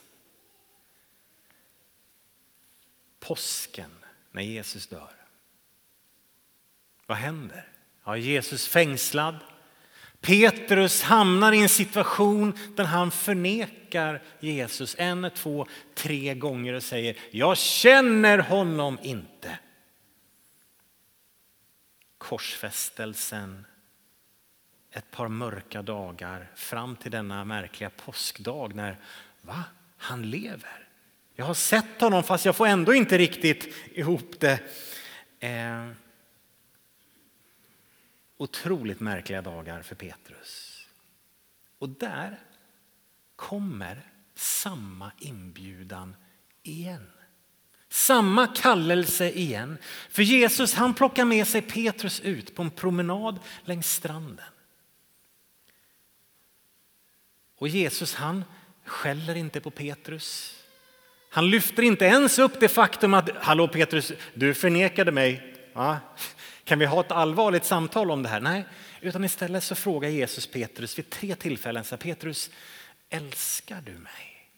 Påsken, 3.19 3.91
när 4.31 4.41
Jesus 4.41 4.87
dör. 4.87 5.13
Vad 7.05 7.17
händer? 7.17 7.71
Ja, 8.03 8.17
Jesus 8.17 8.67
fängslad. 8.67 9.39
Petrus 10.21 11.01
hamnar 11.01 11.51
i 11.51 11.61
en 11.61 11.69
situation 11.69 12.57
där 12.75 12.83
han 12.83 13.11
förnekar 13.11 14.23
Jesus 14.39 14.95
en, 14.99 15.31
två, 15.35 15.67
tre 15.95 16.33
gånger 16.33 16.73
och 16.73 16.83
säger 16.83 17.17
jag 17.31 17.57
känner 17.57 18.37
honom 18.37 18.99
inte. 19.01 19.59
Korsfästelsen, 22.17 23.65
ett 24.91 25.11
par 25.11 25.27
mörka 25.27 25.81
dagar 25.81 26.51
fram 26.55 26.95
till 26.95 27.11
denna 27.11 27.45
märkliga 27.45 27.89
påskdag 27.89 28.75
när 28.75 28.97
va? 29.41 29.63
han 29.97 30.29
lever. 30.29 30.87
Jag 31.35 31.45
har 31.45 31.53
sett 31.53 32.01
honom 32.01 32.23
fast 32.23 32.45
jag 32.45 32.55
får 32.55 32.67
ändå 32.67 32.93
inte 32.93 33.17
riktigt 33.17 33.75
ihop 33.93 34.39
det. 34.39 34.59
Eh, 35.39 35.87
otroligt 38.37 38.99
märkliga 38.99 39.41
dagar 39.41 39.81
för 39.81 39.95
Petrus. 39.95 40.85
Och 41.79 41.89
där 41.89 42.39
kommer 43.35 44.01
samma 44.35 45.11
inbjudan 45.19 46.15
igen. 46.63 47.07
Samma 47.89 48.47
kallelse 48.47 49.29
igen. 49.31 49.77
För 50.09 50.23
Jesus 50.23 50.73
han 50.73 50.93
plockar 50.93 51.25
med 51.25 51.47
sig 51.47 51.61
Petrus 51.61 52.19
ut 52.19 52.55
på 52.55 52.61
en 52.61 52.71
promenad 52.71 53.39
längs 53.65 53.91
stranden. 53.91 54.45
Och 57.57 57.67
Jesus 57.67 58.13
han 58.13 58.43
skäller 58.85 59.35
inte 59.35 59.61
på 59.61 59.71
Petrus. 59.71 60.55
Han 61.29 61.49
lyfter 61.49 61.83
inte 61.83 62.05
ens 62.05 62.39
upp 62.39 62.59
det 62.59 62.69
faktum 62.69 63.13
att 63.13 63.29
hallå 63.35 63.67
Petrus, 63.67 64.11
du 64.33 64.53
förnekade 64.53 65.11
mig. 65.11 65.53
Ja, 65.73 65.99
kan 66.67 66.79
vi 66.79 66.85
ha 66.85 67.01
ett 67.01 67.11
allvarligt 67.11 67.65
samtal 67.65 68.11
om 68.11 68.23
det 68.23 68.29
här? 68.29 68.39
Nej, 68.39 68.65
utan 69.01 69.23
istället 69.23 69.63
så 69.63 69.75
frågar 69.75 70.09
Jesus 70.09 70.47
Petrus 70.47 70.99
vid 70.99 71.09
tre 71.09 71.35
tillfällen 71.35 71.83
så 71.83 71.95
här, 71.95 72.01
Petrus, 72.01 72.51
älskar 73.09 73.81
du 73.81 73.91
mig? 73.91 74.51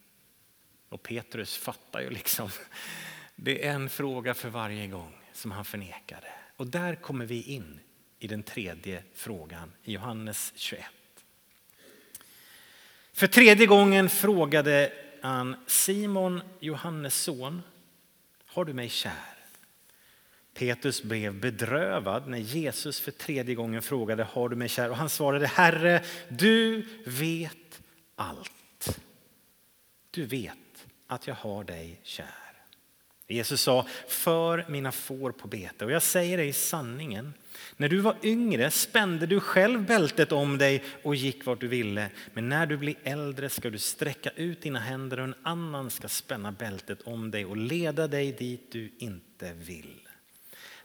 Och 0.90 1.04
Petrus 1.04 1.58
fattar 1.58 2.02
ju 2.02 2.10
liksom, 2.10 2.50
det 3.36 3.66
är 3.66 3.74
en 3.74 3.90
fråga 3.90 4.34
för 4.34 4.50
varje 4.50 4.88
gång 4.88 5.14
som 5.34 5.52
han 5.52 5.66
förnekade. 5.66 6.28
Och 6.56 6.68
där 6.68 6.96
kommer 6.96 7.26
vi 7.26 7.42
in 7.42 7.80
i 8.20 8.28
den 8.28 8.44
tredje 8.44 9.04
frågan 9.14 9.72
i 9.84 9.94
Johannes 9.94 10.54
21. 10.56 10.86
För 13.14 13.28
tredje 13.28 13.66
gången 13.66 14.10
frågade 14.10 14.94
han 15.22 15.56
Simon, 15.68 16.42
Johannes 16.60 17.16
son, 17.16 17.62
har 18.46 18.66
du 18.66 18.74
mig 18.74 18.90
kär? 18.90 19.39
Petrus 20.60 21.04
blev 21.04 21.40
bedrövad 21.40 22.28
när 22.28 22.38
Jesus 22.38 23.00
för 23.00 23.12
tredje 23.12 23.56
gången 23.56 23.82
frågade 23.82 24.24
har 24.24 24.50
du 24.50 24.56
mig 24.56 24.70
kär? 24.70 24.90
Och 24.90 24.98
han 24.98 25.10
svarade 25.10 25.48
Herre, 25.48 26.04
du 26.30 26.86
vet 27.06 27.82
allt. 28.16 29.00
Du 30.12 30.26
vet 30.26 30.88
att 31.08 31.28
jag 31.28 31.36
har 31.36 31.64
dig 31.64 32.00
kär. 32.04 32.26
Jesus 33.28 33.62
sa, 33.62 33.86
för 34.08 34.66
mina 34.70 34.92
får 34.92 35.32
på 35.32 35.48
bete. 35.48 35.86
Och 35.86 35.92
jag 35.92 36.02
säger 36.02 36.38
dig 36.38 36.54
sanningen, 36.54 37.34
när 37.78 37.90
du 37.90 37.98
var 37.98 38.16
yngre 38.24 38.72
spände 38.72 39.26
du 39.26 39.40
själv 39.40 39.86
bältet 39.86 40.32
om 40.32 40.58
dig 40.58 40.84
och 41.04 41.16
gick 41.16 41.46
vart 41.46 41.60
du 41.60 41.68
ville. 41.68 42.10
Men 42.34 42.50
när 42.50 42.66
du 42.66 42.78
blir 42.78 42.96
äldre 43.04 43.50
ska 43.50 43.70
du 43.70 43.78
sträcka 43.78 44.30
ut 44.30 44.62
dina 44.62 44.80
händer 44.80 45.18
och 45.18 45.24
en 45.24 45.36
annan 45.44 45.90
ska 45.90 46.08
spänna 46.08 46.52
bältet 46.52 47.02
om 47.02 47.32
dig 47.32 47.46
och 47.46 47.58
leda 47.58 48.08
dig 48.08 48.32
dit 48.32 48.72
du 48.72 48.92
inte 48.98 49.54
vill. 49.54 50.09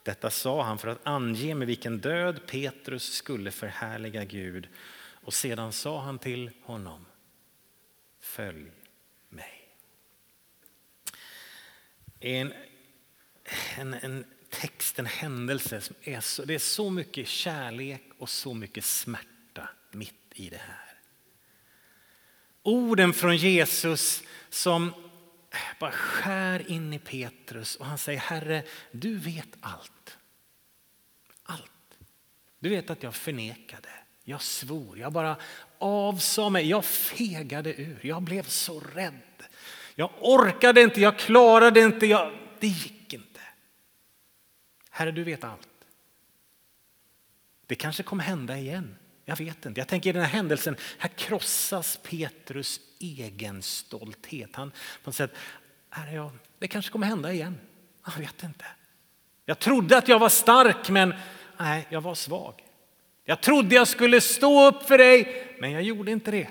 Detta 0.05 0.31
sa 0.31 0.62
han 0.62 0.79
för 0.79 0.88
att 0.88 1.07
ange 1.07 1.55
med 1.55 1.67
vilken 1.67 1.99
död 1.99 2.47
Petrus 2.47 3.12
skulle 3.12 3.51
förhärliga 3.51 4.25
Gud. 4.25 4.69
Och 4.97 5.35
sedan 5.35 5.73
sa 5.73 6.01
han 6.01 6.19
till 6.19 6.51
honom, 6.62 7.07
följ 8.21 8.71
mig. 9.29 9.69
En, 12.21 12.53
en, 13.77 13.95
en 13.95 14.25
text, 14.51 14.99
en 14.99 15.07
händelse, 15.07 15.81
som 15.81 15.97
är 16.03 16.21
så, 16.21 16.45
det 16.45 16.55
är 16.55 16.59
så 16.59 16.90
mycket 16.90 17.29
kärlek 17.29 18.03
och 18.19 18.29
så 18.29 18.55
mycket 18.55 18.85
smärta 18.85 19.69
mitt 19.90 20.14
i 20.35 20.49
det 20.49 20.57
här. 20.57 20.99
Orden 22.62 23.12
från 23.12 23.37
Jesus 23.37 24.23
som 24.49 25.04
bara 25.79 25.93
skär 25.93 26.71
in 26.71 26.93
i 26.93 26.99
Petrus 26.99 27.77
och 27.77 27.87
han 27.87 27.99
säger 27.99 28.21
Herre, 28.21 28.62
du 28.90 29.19
vet 29.19 29.49
allt. 29.61 30.19
Allt. 31.43 31.99
Du 32.59 32.69
vet 32.69 32.90
att 32.90 33.03
jag 33.03 33.14
förnekade, 33.14 33.88
jag 34.25 34.43
svor, 34.43 34.99
jag 34.99 35.12
bara 35.12 35.37
avsade 35.79 36.51
mig, 36.51 36.69
jag 36.69 36.85
fegade 36.85 37.75
ur, 37.83 38.01
jag 38.03 38.23
blev 38.23 38.43
så 38.43 38.81
rädd. 38.81 39.43
Jag 39.95 40.11
orkade 40.21 40.83
inte, 40.83 41.01
jag 41.01 41.19
klarade 41.19 41.81
inte, 41.81 42.07
jag, 42.07 42.33
det 42.61 42.67
gick 42.67 43.12
inte. 43.12 43.40
Herre, 44.90 45.11
du 45.11 45.25
vet 45.25 45.45
allt. 45.45 45.69
Det 47.67 47.75
kanske 47.75 48.03
kommer 48.03 48.25
hända 48.25 48.59
igen. 48.59 48.97
Jag 49.25 49.37
vet 49.37 49.67
inte. 49.67 49.81
Jag 49.81 49.88
tänker 49.88 50.11
i 50.11 50.12
den 50.12 50.23
här 50.23 50.31
händelsen, 50.31 50.77
här 50.99 51.09
krossas 51.09 51.99
Petrus 52.03 52.81
egen 53.05 53.62
stolthet. 53.62 54.57
Han 54.57 54.71
på 54.71 55.11
något 55.11 55.14
sätt, 55.14 55.35
jag, 56.12 56.31
det 56.59 56.69
kanske 56.69 56.93
kommer 56.93 57.07
hända 57.07 57.33
igen. 57.33 57.61
Jag 58.07 58.19
vet 58.19 58.43
inte. 58.43 58.64
Jag 59.45 59.59
trodde 59.59 59.99
att 59.99 60.09
jag 60.09 60.19
var 60.19 60.29
stark, 60.29 60.88
men 60.88 61.14
nej, 61.57 61.87
jag 61.90 62.01
var 62.01 62.14
svag. 62.14 62.64
Jag 63.25 63.40
trodde 63.40 63.75
jag 63.75 63.88
skulle 63.88 64.21
stå 64.21 64.69
upp 64.69 64.83
för 64.83 64.99
dig, 64.99 65.47
men 65.61 65.71
jag 65.71 65.83
gjorde 65.83 66.11
inte 66.11 66.31
det. 66.31 66.49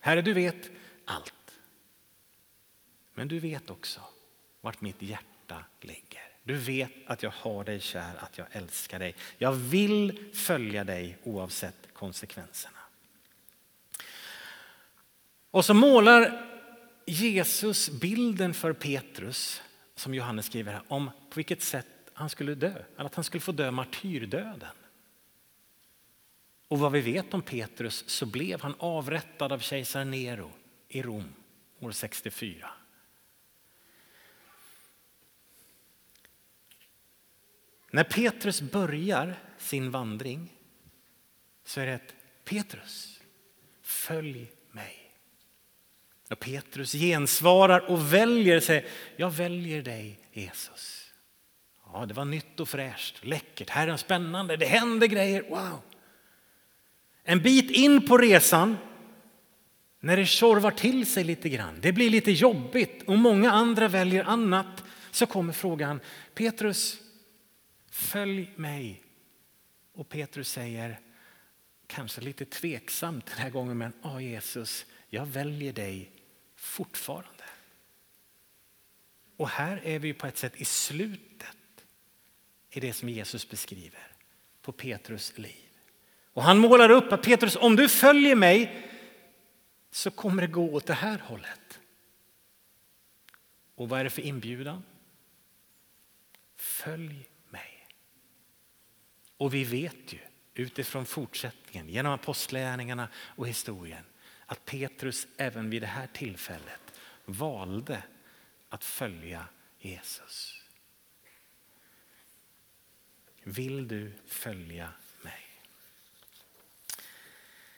Herre, 0.00 0.22
du 0.22 0.32
vet 0.32 0.70
allt. 1.04 1.34
Men 3.14 3.28
du 3.28 3.38
vet 3.38 3.70
också 3.70 4.00
vart 4.60 4.80
mitt 4.80 5.02
hjärta 5.02 5.64
ligger. 5.80 6.22
Du 6.44 6.54
vet 6.54 6.90
att 7.06 7.22
jag 7.22 7.30
har 7.30 7.64
dig 7.64 7.80
kär, 7.80 8.14
att 8.18 8.38
jag 8.38 8.46
älskar 8.50 8.98
dig. 8.98 9.14
Jag 9.38 9.52
vill 9.52 10.30
följa 10.34 10.84
dig 10.84 11.18
oavsett 11.22 11.88
konsekvenserna. 11.92 12.78
Och 15.52 15.64
så 15.64 15.74
målar 15.74 16.48
Jesus 17.06 17.90
bilden 17.90 18.54
för 18.54 18.72
Petrus, 18.72 19.62
som 19.94 20.14
Johannes 20.14 20.46
skriver 20.46 20.72
här, 20.72 20.82
om 20.88 21.10
på 21.30 21.34
vilket 21.34 21.62
sätt 21.62 21.86
han 22.12 22.30
skulle 22.30 22.54
dö, 22.54 22.82
eller 22.96 23.06
att 23.06 23.14
han 23.14 23.24
skulle 23.24 23.40
få 23.40 23.52
dö 23.52 23.70
martyrdöden. 23.70 24.74
Och 26.68 26.78
vad 26.78 26.92
vi 26.92 27.00
vet 27.00 27.34
om 27.34 27.42
Petrus 27.42 28.04
så 28.06 28.26
blev 28.26 28.60
han 28.60 28.74
avrättad 28.78 29.52
av 29.52 29.58
kejsar 29.58 30.04
Nero 30.04 30.50
i 30.88 31.02
Rom 31.02 31.34
år 31.80 31.92
64. 31.92 32.70
När 37.90 38.04
Petrus 38.04 38.60
börjar 38.60 39.38
sin 39.58 39.90
vandring 39.90 40.52
så 41.64 41.80
är 41.80 41.86
det 41.86 41.92
ett 41.92 42.14
Petrus, 42.44 43.20
följ 43.82 44.50
och 46.32 46.40
Petrus 46.40 46.92
gensvarar 46.92 47.90
och 47.90 48.12
väljer, 48.12 48.60
säger 48.60 48.84
jag 49.16 49.30
väljer 49.30 49.82
dig 49.82 50.18
Jesus. 50.32 51.10
Ja, 51.92 52.06
det 52.06 52.14
var 52.14 52.24
nytt 52.24 52.60
och 52.60 52.68
fräscht, 52.68 53.24
läckert, 53.24 53.70
här 53.70 53.88
är 53.88 53.96
spännande, 53.96 54.56
det 54.56 54.66
händer 54.66 55.06
grejer, 55.06 55.42
wow. 55.42 55.80
En 57.24 57.42
bit 57.42 57.70
in 57.70 58.06
på 58.06 58.18
resan, 58.18 58.76
när 60.00 60.16
det 60.16 60.26
tjorvar 60.26 60.70
till 60.70 61.06
sig 61.06 61.24
lite 61.24 61.48
grann, 61.48 61.78
det 61.80 61.92
blir 61.92 62.10
lite 62.10 62.30
jobbigt 62.30 63.02
och 63.06 63.18
många 63.18 63.50
andra 63.50 63.88
väljer 63.88 64.24
annat, 64.24 64.84
så 65.10 65.26
kommer 65.26 65.52
frågan 65.52 66.00
Petrus, 66.34 66.96
följ 67.90 68.50
mig. 68.56 69.02
Och 69.94 70.08
Petrus 70.08 70.48
säger, 70.48 71.00
kanske 71.86 72.20
lite 72.20 72.44
tveksamt 72.44 73.26
den 73.26 73.38
här 73.38 73.50
gången, 73.50 73.78
men 73.78 73.92
ja 74.02 74.20
Jesus, 74.20 74.86
jag 75.08 75.26
väljer 75.26 75.72
dig 75.72 76.11
fortfarande. 76.62 77.44
Och 79.36 79.48
här 79.48 79.80
är 79.84 79.98
vi 79.98 80.12
på 80.12 80.26
ett 80.26 80.38
sätt 80.38 80.52
i 80.56 80.64
slutet 80.64 81.56
i 82.70 82.80
det 82.80 82.92
som 82.92 83.08
Jesus 83.08 83.48
beskriver 83.48 84.06
på 84.62 84.72
Petrus 84.72 85.38
liv. 85.38 85.68
Och 86.32 86.42
han 86.42 86.58
målar 86.58 86.90
upp 86.90 87.12
att 87.12 87.22
Petrus, 87.22 87.56
om 87.56 87.76
du 87.76 87.88
följer 87.88 88.36
mig 88.36 88.88
så 89.90 90.10
kommer 90.10 90.42
det 90.42 90.48
gå 90.48 90.74
åt 90.74 90.86
det 90.86 90.94
här 90.94 91.18
hållet. 91.18 91.80
Och 93.74 93.88
vad 93.88 94.00
är 94.00 94.04
det 94.04 94.10
för 94.10 94.22
inbjudan? 94.22 94.84
Följ 96.56 97.28
mig. 97.48 97.86
Och 99.36 99.54
vi 99.54 99.64
vet 99.64 100.12
ju 100.12 100.18
utifrån 100.54 101.06
fortsättningen, 101.06 101.88
genom 101.88 102.12
apostlärningarna 102.12 103.08
och 103.14 103.48
historien, 103.48 104.04
att 104.52 104.64
Petrus 104.64 105.26
även 105.36 105.70
vid 105.70 105.82
det 105.82 105.86
här 105.86 106.06
tillfället 106.06 106.80
valde 107.24 108.02
att 108.68 108.84
följa 108.84 109.48
Jesus. 109.78 110.62
Vill 113.42 113.88
du 113.88 114.12
följa 114.26 114.92
mig? 115.22 115.46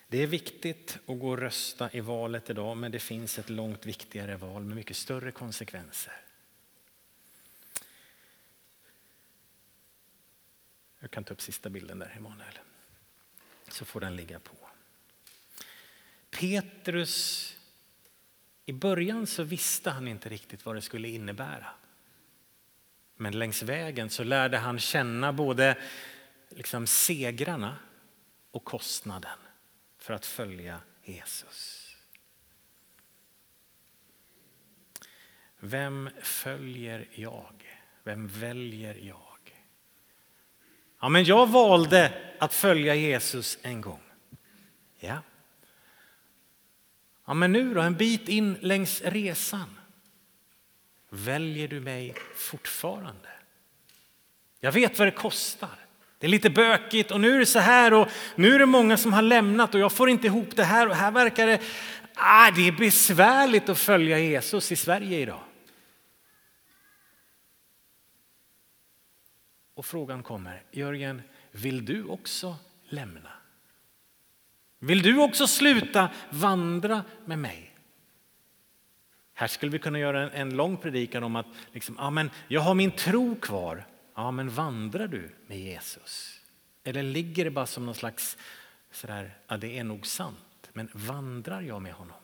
Det 0.09 0.23
är 0.23 0.27
viktigt 0.27 0.99
att 1.07 1.19
gå 1.19 1.29
och 1.29 1.39
rösta 1.39 1.91
i 1.93 2.01
valet 2.01 2.51
idag, 2.51 2.77
men 2.77 2.93
det 2.93 2.99
finns 2.99 3.39
ett 3.39 3.51
långt 3.51 3.87
viktigare 3.87 4.37
val 4.37 4.65
med 4.65 4.77
mycket 4.77 4.97
större 4.97 5.33
konsekvenser. 5.33 6.21
Jag 10.99 11.11
kan 11.11 11.25
ta 11.25 11.35
upp 11.35 11.41
sista 11.41 11.69
bilden 11.71 11.99
där, 11.99 12.15
Emanuel. 12.17 12.59
Så 13.69 13.85
får 13.85 14.01
den 14.01 14.17
ligga 14.17 14.39
på. 14.39 14.65
Petrus, 16.41 17.51
i 18.67 18.73
början 18.73 19.27
så 19.27 19.43
visste 19.43 19.91
han 19.91 20.09
inte 20.09 20.29
riktigt 20.29 20.65
vad 20.65 20.75
det 20.75 20.83
skulle 20.83 21.09
innebära. 21.09 21.67
Men 23.17 23.39
längs 23.39 23.63
vägen 23.63 24.11
så 24.11 24.25
lärde 24.25 24.59
han 24.59 24.79
känna 24.79 25.33
både 25.33 25.79
liksom 26.49 26.87
segrarna 26.87 27.77
och 28.51 28.65
kostnaden 28.65 29.39
för 29.99 30.15
att 30.15 30.27
följa 30.27 30.81
Jesus. 31.05 31.97
Vem 35.59 36.11
följer 36.23 37.09
jag? 37.15 37.65
Vem 38.03 38.29
väljer 38.29 38.95
jag? 38.95 39.65
Ja, 41.01 41.09
men 41.09 41.25
jag 41.25 41.47
valde 41.47 42.33
att 42.39 42.55
följa 42.55 42.95
Jesus 42.95 43.59
en 43.63 43.81
gång. 43.81 44.03
Ja. 44.99 45.19
Ja, 47.27 47.35
men 47.35 47.53
nu 47.53 47.75
då, 47.75 47.81
en 47.81 47.97
bit 47.97 48.29
in 48.29 48.57
längs 48.61 49.03
resan. 49.03 49.79
Väljer 51.11 51.69
du 51.69 51.81
mig 51.81 52.15
fortfarande? 52.37 53.29
Jag 54.61 54.73
vet 54.73 54.99
vad 54.99 55.09
det 55.09 55.13
kostar. 55.13 55.79
Det 56.19 56.27
är 56.27 56.31
lite 56.31 56.51
bökigt 56.51 57.11
och 57.11 57.21
nu 57.21 57.35
är 57.35 57.39
det 57.39 57.47
så 57.47 57.59
här 57.59 57.95
och 57.95 58.09
nu 58.35 58.55
är 58.55 58.59
det 58.59 58.67
många 58.67 58.97
som 58.97 59.13
har 59.13 59.23
lämnat 59.23 59.75
och 59.75 59.81
jag 59.81 59.93
får 59.93 60.11
inte 60.11 60.27
ihop 60.27 60.57
det 60.57 60.65
här 60.65 60.89
och 60.89 60.97
här 60.97 61.11
verkar 61.11 61.47
det, 61.47 61.61
ah, 62.15 62.51
det 62.51 62.69
är 62.69 62.73
besvärligt 62.73 63.69
att 63.69 63.79
följa 63.79 64.19
Jesus 64.19 64.73
i 64.73 64.77
Sverige 64.77 65.19
idag. 65.19 65.43
Och 69.75 69.87
frågan 69.87 70.23
kommer, 70.23 70.63
Jörgen, 70.71 71.23
vill 71.51 71.85
du 71.85 72.05
också 72.05 72.57
lämna? 72.89 73.31
Vill 74.85 75.03
du 75.03 75.19
också 75.19 75.47
sluta 75.47 76.11
vandra 76.31 77.05
med 77.25 77.39
mig? 77.39 77.75
Här 79.35 79.47
skulle 79.47 79.73
vi 79.73 79.79
kunna 79.79 79.99
göra 79.99 80.23
en, 80.23 80.31
en 80.31 80.57
lång 80.57 80.77
predikan 80.77 81.25
om 81.25 81.37
att 81.37 81.47
liksom, 81.73 81.97
ja, 81.99 82.11
men 82.11 82.31
jag 82.49 82.61
har 82.61 82.75
min 82.75 82.91
tro 82.91 83.37
kvar. 83.37 83.87
Ja, 84.15 84.31
men 84.31 84.49
vandrar 84.49 85.07
du 85.07 85.31
med 85.47 85.59
Jesus? 85.59 86.41
Eller 86.85 87.03
ligger 87.03 87.45
det 87.45 87.51
bara 87.51 87.67
som 87.67 87.87
någon 87.87 87.95
slags, 87.95 88.37
sådär, 88.91 89.35
ja 89.49 89.57
det 89.57 89.79
är 89.79 89.85
nog 89.85 90.07
sant, 90.07 90.71
men 90.73 90.89
vandrar 90.93 91.61
jag 91.61 91.83
med 91.83 91.93
honom? 91.93 92.17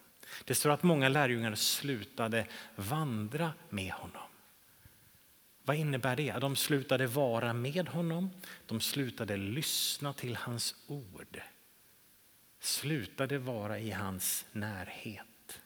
Det 0.44 0.54
står 0.54 0.70
att 0.70 0.82
många 0.82 1.08
lärjungar 1.08 1.54
slutade 1.54 2.46
vandra 2.76 3.52
med 3.68 3.92
honom. 3.92 4.22
Vad 5.62 5.76
innebär 5.76 6.16
det? 6.16 6.32
De 6.40 6.56
slutade 6.56 7.06
vara 7.06 7.52
med 7.52 7.88
honom, 7.88 8.30
de 8.66 8.80
slutade 8.80 9.36
lyssna 9.36 10.12
till 10.12 10.36
hans 10.36 10.74
ord 10.86 11.40
slutade 12.60 13.38
vara 13.38 13.78
i 13.78 13.90
hans 13.90 14.46
närhet. 14.52 15.60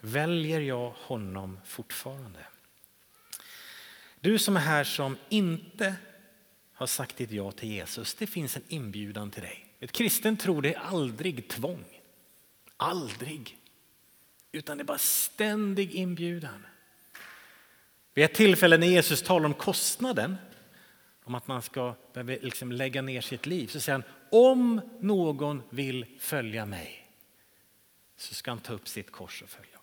Väljer 0.00 0.60
jag 0.60 0.90
honom 0.90 1.60
fortfarande? 1.64 2.46
Du 4.20 4.38
som 4.38 4.56
är 4.56 4.60
här 4.60 4.84
som 4.84 5.16
inte 5.28 5.96
har 6.72 6.86
sagt 6.86 7.16
ditt 7.16 7.30
ja 7.30 7.52
till 7.52 7.68
Jesus, 7.68 8.14
det 8.14 8.26
finns 8.26 8.56
en 8.56 8.62
inbjudan 8.68 9.30
till 9.30 9.42
dig. 9.42 9.66
Ett 9.80 9.92
kristen 9.92 10.36
tror 10.36 10.62
det 10.62 10.74
är 10.74 10.80
aldrig 10.80 11.48
tvång. 11.48 11.84
Aldrig. 12.76 13.58
Utan 14.52 14.78
det 14.78 14.82
är 14.82 14.84
bara 14.84 14.98
ständig 14.98 15.94
inbjudan. 15.94 16.66
Vid 18.14 18.24
ett 18.24 18.34
tillfälle 18.34 18.78
när 18.78 18.86
Jesus 18.86 19.22
talar 19.22 19.46
om 19.46 19.54
kostnaden, 19.54 20.36
om 21.24 21.34
att 21.34 21.46
man 21.46 21.62
ska 21.62 21.94
liksom 22.14 22.72
lägga 22.72 23.02
ner 23.02 23.20
sitt 23.20 23.46
liv, 23.46 23.66
så 23.66 23.80
säger 23.80 23.98
han 23.98 24.10
om 24.30 24.80
någon 25.00 25.62
vill 25.70 26.06
följa 26.18 26.66
mig 26.66 27.10
så 28.16 28.34
ska 28.34 28.50
han 28.50 28.60
ta 28.60 28.72
upp 28.72 28.88
sitt 28.88 29.10
kors 29.10 29.42
och 29.42 29.48
följa. 29.48 29.78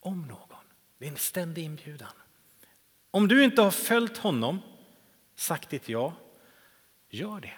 Om 0.00 0.22
någon. 0.22 0.64
Det 0.98 1.06
är 1.06 1.10
en 1.10 1.16
ständig 1.16 1.64
inbjudan. 1.64 2.12
Om 3.10 3.28
du 3.28 3.44
inte 3.44 3.62
har 3.62 3.70
följt 3.70 4.18
honom, 4.18 4.60
sagt 5.34 5.70
ditt 5.70 5.88
ja, 5.88 6.14
gör 7.08 7.40
det. 7.40 7.54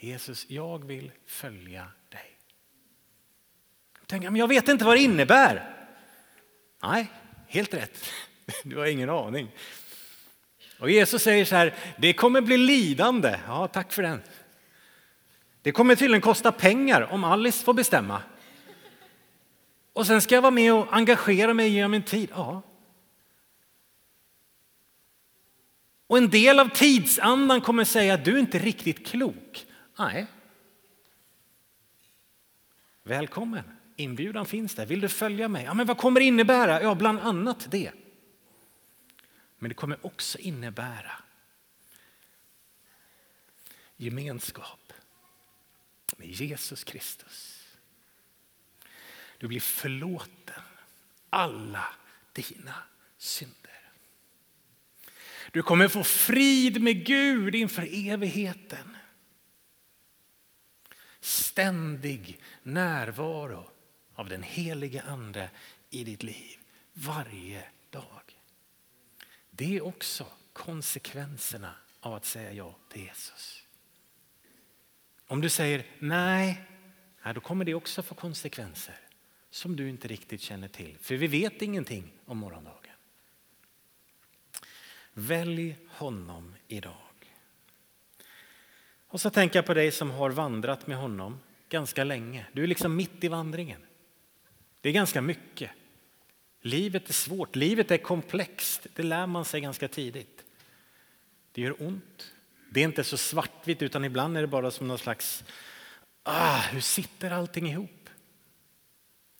Jesus, 0.00 0.50
jag 0.50 0.84
vill 0.84 1.12
följa 1.26 1.88
dig. 2.08 2.38
Tänk, 4.06 4.22
men 4.22 4.36
jag 4.36 4.48
vet 4.48 4.68
inte 4.68 4.84
vad 4.84 4.96
det 4.96 5.02
innebär. 5.02 5.76
Nej, 6.82 7.06
helt 7.46 7.74
rätt. 7.74 8.04
Du 8.64 8.76
har 8.76 8.86
ingen 8.86 9.10
aning. 9.10 9.50
Och 10.78 10.90
Jesus 10.90 11.22
säger 11.22 11.44
så 11.44 11.56
här, 11.56 11.74
det 11.98 12.12
kommer 12.12 12.40
bli 12.40 12.56
lidande. 12.56 13.40
Ja, 13.46 13.68
tack 13.68 13.92
för 13.92 14.02
den. 14.02 14.22
Det 15.66 15.72
kommer 15.72 15.96
tydligen 15.96 16.20
kosta 16.20 16.52
pengar 16.52 17.12
om 17.12 17.24
Alice 17.24 17.64
får 17.64 17.74
bestämma. 17.74 18.22
Och 19.92 20.06
sen 20.06 20.22
ska 20.22 20.34
jag 20.34 20.42
vara 20.42 20.50
med 20.50 20.74
och 20.74 20.96
engagera 20.96 21.54
mig 21.54 21.68
genom 21.68 21.90
min 21.90 22.02
tid. 22.02 22.30
Ja. 22.32 22.62
Och 26.06 26.18
en 26.18 26.30
del 26.30 26.60
av 26.60 26.68
tidsandan 26.68 27.60
kommer 27.60 27.84
säga 27.84 28.14
att 28.14 28.24
du 28.24 28.34
är 28.34 28.38
inte 28.38 28.58
riktigt 28.58 29.06
klok. 29.06 29.66
Nej. 29.98 30.26
Välkommen, 33.02 33.64
inbjudan 33.96 34.46
finns 34.46 34.74
där. 34.74 34.86
Vill 34.86 35.00
du 35.00 35.08
följa 35.08 35.48
mig? 35.48 35.64
Ja, 35.64 35.74
men 35.74 35.86
vad 35.86 35.98
kommer 35.98 36.20
det 36.20 36.26
innebära? 36.26 36.82
Ja, 36.82 36.94
bland 36.94 37.20
annat 37.20 37.70
det. 37.70 37.92
Men 39.58 39.68
det 39.68 39.74
kommer 39.74 40.06
också 40.06 40.38
innebära 40.38 41.12
gemenskap 43.96 44.85
med 46.16 46.28
Jesus 46.28 46.84
Kristus. 46.84 47.66
Du 49.38 49.48
blir 49.48 49.60
förlåten 49.60 50.62
alla 51.30 51.84
dina 52.32 52.74
synder. 53.18 53.90
Du 55.50 55.62
kommer 55.62 55.88
få 55.88 56.04
frid 56.04 56.82
med 56.82 57.06
Gud 57.06 57.54
inför 57.54 58.08
evigheten. 58.08 58.96
Ständig 61.20 62.40
närvaro 62.62 63.70
av 64.14 64.28
den 64.28 64.42
helige 64.42 65.02
Ande 65.02 65.50
i 65.90 66.04
ditt 66.04 66.22
liv 66.22 66.58
varje 66.92 67.64
dag. 67.90 68.40
Det 69.50 69.76
är 69.76 69.84
också 69.84 70.26
konsekvenserna 70.52 71.74
av 72.00 72.14
att 72.14 72.24
säga 72.24 72.52
ja 72.52 72.76
till 72.88 73.02
Jesus. 73.02 73.55
Om 75.26 75.40
du 75.40 75.48
säger 75.48 75.84
nej, 75.98 76.62
då 77.34 77.40
kommer 77.40 77.64
det 77.64 77.74
också 77.74 78.02
få 78.02 78.14
konsekvenser 78.14 78.98
som 79.50 79.76
du 79.76 79.88
inte 79.88 80.08
riktigt 80.08 80.40
känner 80.40 80.68
till. 80.68 80.96
För 81.00 81.14
vi 81.14 81.26
vet 81.26 81.62
ingenting 81.62 82.12
om 82.24 82.38
morgondagen. 82.38 82.92
Välj 85.12 85.76
honom 85.88 86.54
idag. 86.68 87.32
Och 89.08 89.20
så 89.20 89.30
tänker 89.30 89.58
jag 89.58 89.66
på 89.66 89.74
dig 89.74 89.90
som 89.90 90.10
har 90.10 90.30
vandrat 90.30 90.86
med 90.86 90.96
honom 90.96 91.40
ganska 91.68 92.04
länge. 92.04 92.46
Du 92.52 92.62
är 92.62 92.66
liksom 92.66 92.96
mitt 92.96 93.24
i 93.24 93.28
vandringen. 93.28 93.86
Det 94.80 94.88
är 94.88 94.92
ganska 94.92 95.20
mycket. 95.20 95.70
Livet 96.60 97.08
är 97.08 97.12
svårt, 97.12 97.56
livet 97.56 97.90
är 97.90 97.98
komplext. 97.98 98.86
Det 98.94 99.02
lär 99.02 99.26
man 99.26 99.44
sig 99.44 99.60
ganska 99.60 99.88
tidigt. 99.88 100.44
Det 101.52 101.60
gör 101.60 101.82
ont. 101.82 102.32
Det 102.70 102.80
är 102.80 102.84
inte 102.84 103.04
så 103.04 103.16
svartvitt 103.16 103.82
utan 103.82 104.04
ibland 104.04 104.36
är 104.36 104.40
det 104.40 104.46
bara 104.46 104.70
som 104.70 104.88
någon 104.88 104.98
slags, 104.98 105.44
ah, 106.22 106.60
hur 106.60 106.80
sitter 106.80 107.30
allting 107.30 107.68
ihop? 107.68 108.08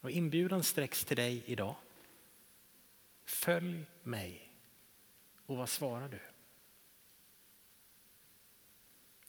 Och 0.01 0.11
inbjudan 0.11 0.63
sträcks 0.63 1.05
till 1.05 1.17
dig 1.17 1.43
idag. 1.47 1.77
Följ 3.27 3.87
mig. 4.03 4.53
Och 5.47 5.57
vad 5.57 5.69
svarar 5.69 6.09
du? 6.09 6.21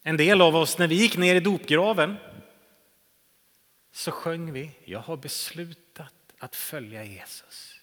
En 0.04 0.18
del 0.18 0.42
av 0.42 0.56
oss, 0.56 0.78
när 0.78 0.88
vi 0.88 0.96
gick 0.96 1.18
ner 1.18 1.36
i 1.36 1.40
dopgraven 1.40 2.16
så 3.92 4.12
sjöng 4.12 4.52
vi 4.52 4.72
Jag 4.86 5.00
har 5.00 5.18
beslutat 5.18 6.14
att 6.38 6.56
följa 6.56 7.04
Jesus. 7.04 7.77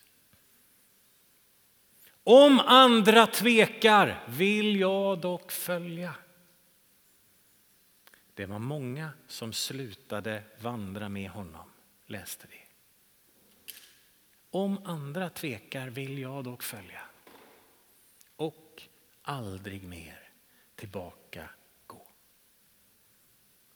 Om 2.27 2.61
andra 2.61 3.27
tvekar 3.27 4.25
vill 4.29 4.81
jag 4.81 5.21
dock 5.21 5.53
följa. 5.53 6.15
Det 8.35 8.47
var 8.47 8.59
många 8.59 9.11
som 9.27 9.53
slutade 9.53 10.43
vandra 10.61 11.09
med 11.09 11.31
honom, 11.31 11.71
läste 12.07 12.47
vi. 12.51 12.61
Om 14.51 14.79
andra 14.85 15.31
tvekar 15.31 15.89
vill 15.89 16.19
jag 16.19 16.45
dock 16.45 16.63
följa 16.63 17.03
och 18.37 18.83
aldrig 19.23 19.83
mer 19.83 20.31
tillbaka 20.75 21.49
gå. 21.87 22.07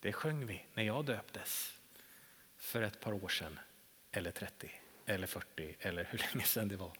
Det 0.00 0.12
sjöng 0.12 0.46
vi 0.46 0.64
när 0.74 0.82
jag 0.82 1.04
döptes 1.04 1.78
för 2.56 2.82
ett 2.82 3.00
par 3.00 3.12
år 3.12 3.28
sedan, 3.28 3.58
eller 4.10 4.30
30, 4.30 4.70
eller 5.06 5.26
40, 5.26 5.76
eller 5.80 6.04
hur 6.04 6.18
länge 6.18 6.46
sedan 6.46 6.68
det 6.68 6.76
var. 6.76 6.92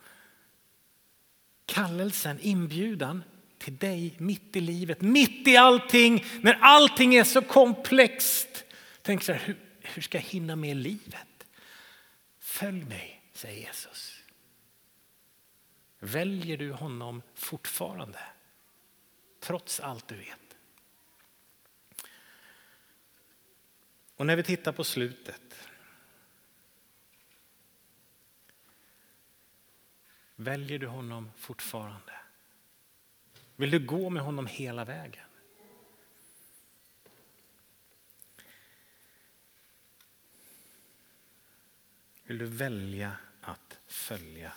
Kallelsen, 1.68 2.38
inbjudan 2.40 3.24
till 3.59 3.76
dig 3.76 4.14
mitt 4.18 4.57
i 4.57 4.61
livet, 4.61 5.00
mitt 5.00 5.48
i 5.48 5.57
allting, 5.57 6.24
när 6.40 6.59
allting 6.61 7.14
är 7.14 7.24
så 7.24 7.42
komplext. 7.42 8.64
Tänk 9.02 9.22
så 9.22 9.33
här, 9.33 9.40
hur, 9.44 9.57
hur 9.81 10.02
ska 10.02 10.18
jag 10.18 10.22
hinna 10.22 10.57
med 10.57 10.76
livet? 10.76 11.46
Följ 12.38 12.85
mig, 12.85 13.22
säger 13.33 13.61
Jesus. 13.61 14.22
Väljer 15.98 16.57
du 16.57 16.72
honom 16.72 17.22
fortfarande? 17.35 18.20
Trots 19.40 19.81
allt 19.81 20.09
du 20.09 20.16
vet. 20.16 20.57
Och 24.16 24.26
när 24.26 24.37
vi 24.37 24.42
tittar 24.42 24.72
på 24.72 24.85
slutet. 24.85 25.67
Väljer 30.40 30.79
du 30.79 30.87
honom 30.87 31.31
fortfarande? 31.37 32.12
Vill 33.57 33.70
du 33.70 33.87
gå 33.87 34.11
med 34.11 34.22
honom 34.22 34.46
hela 34.46 34.85
vägen? 34.85 35.24
Vill 42.24 42.38
du 42.38 42.44
välja 42.44 43.16
att 43.40 43.79
följa 43.87 44.53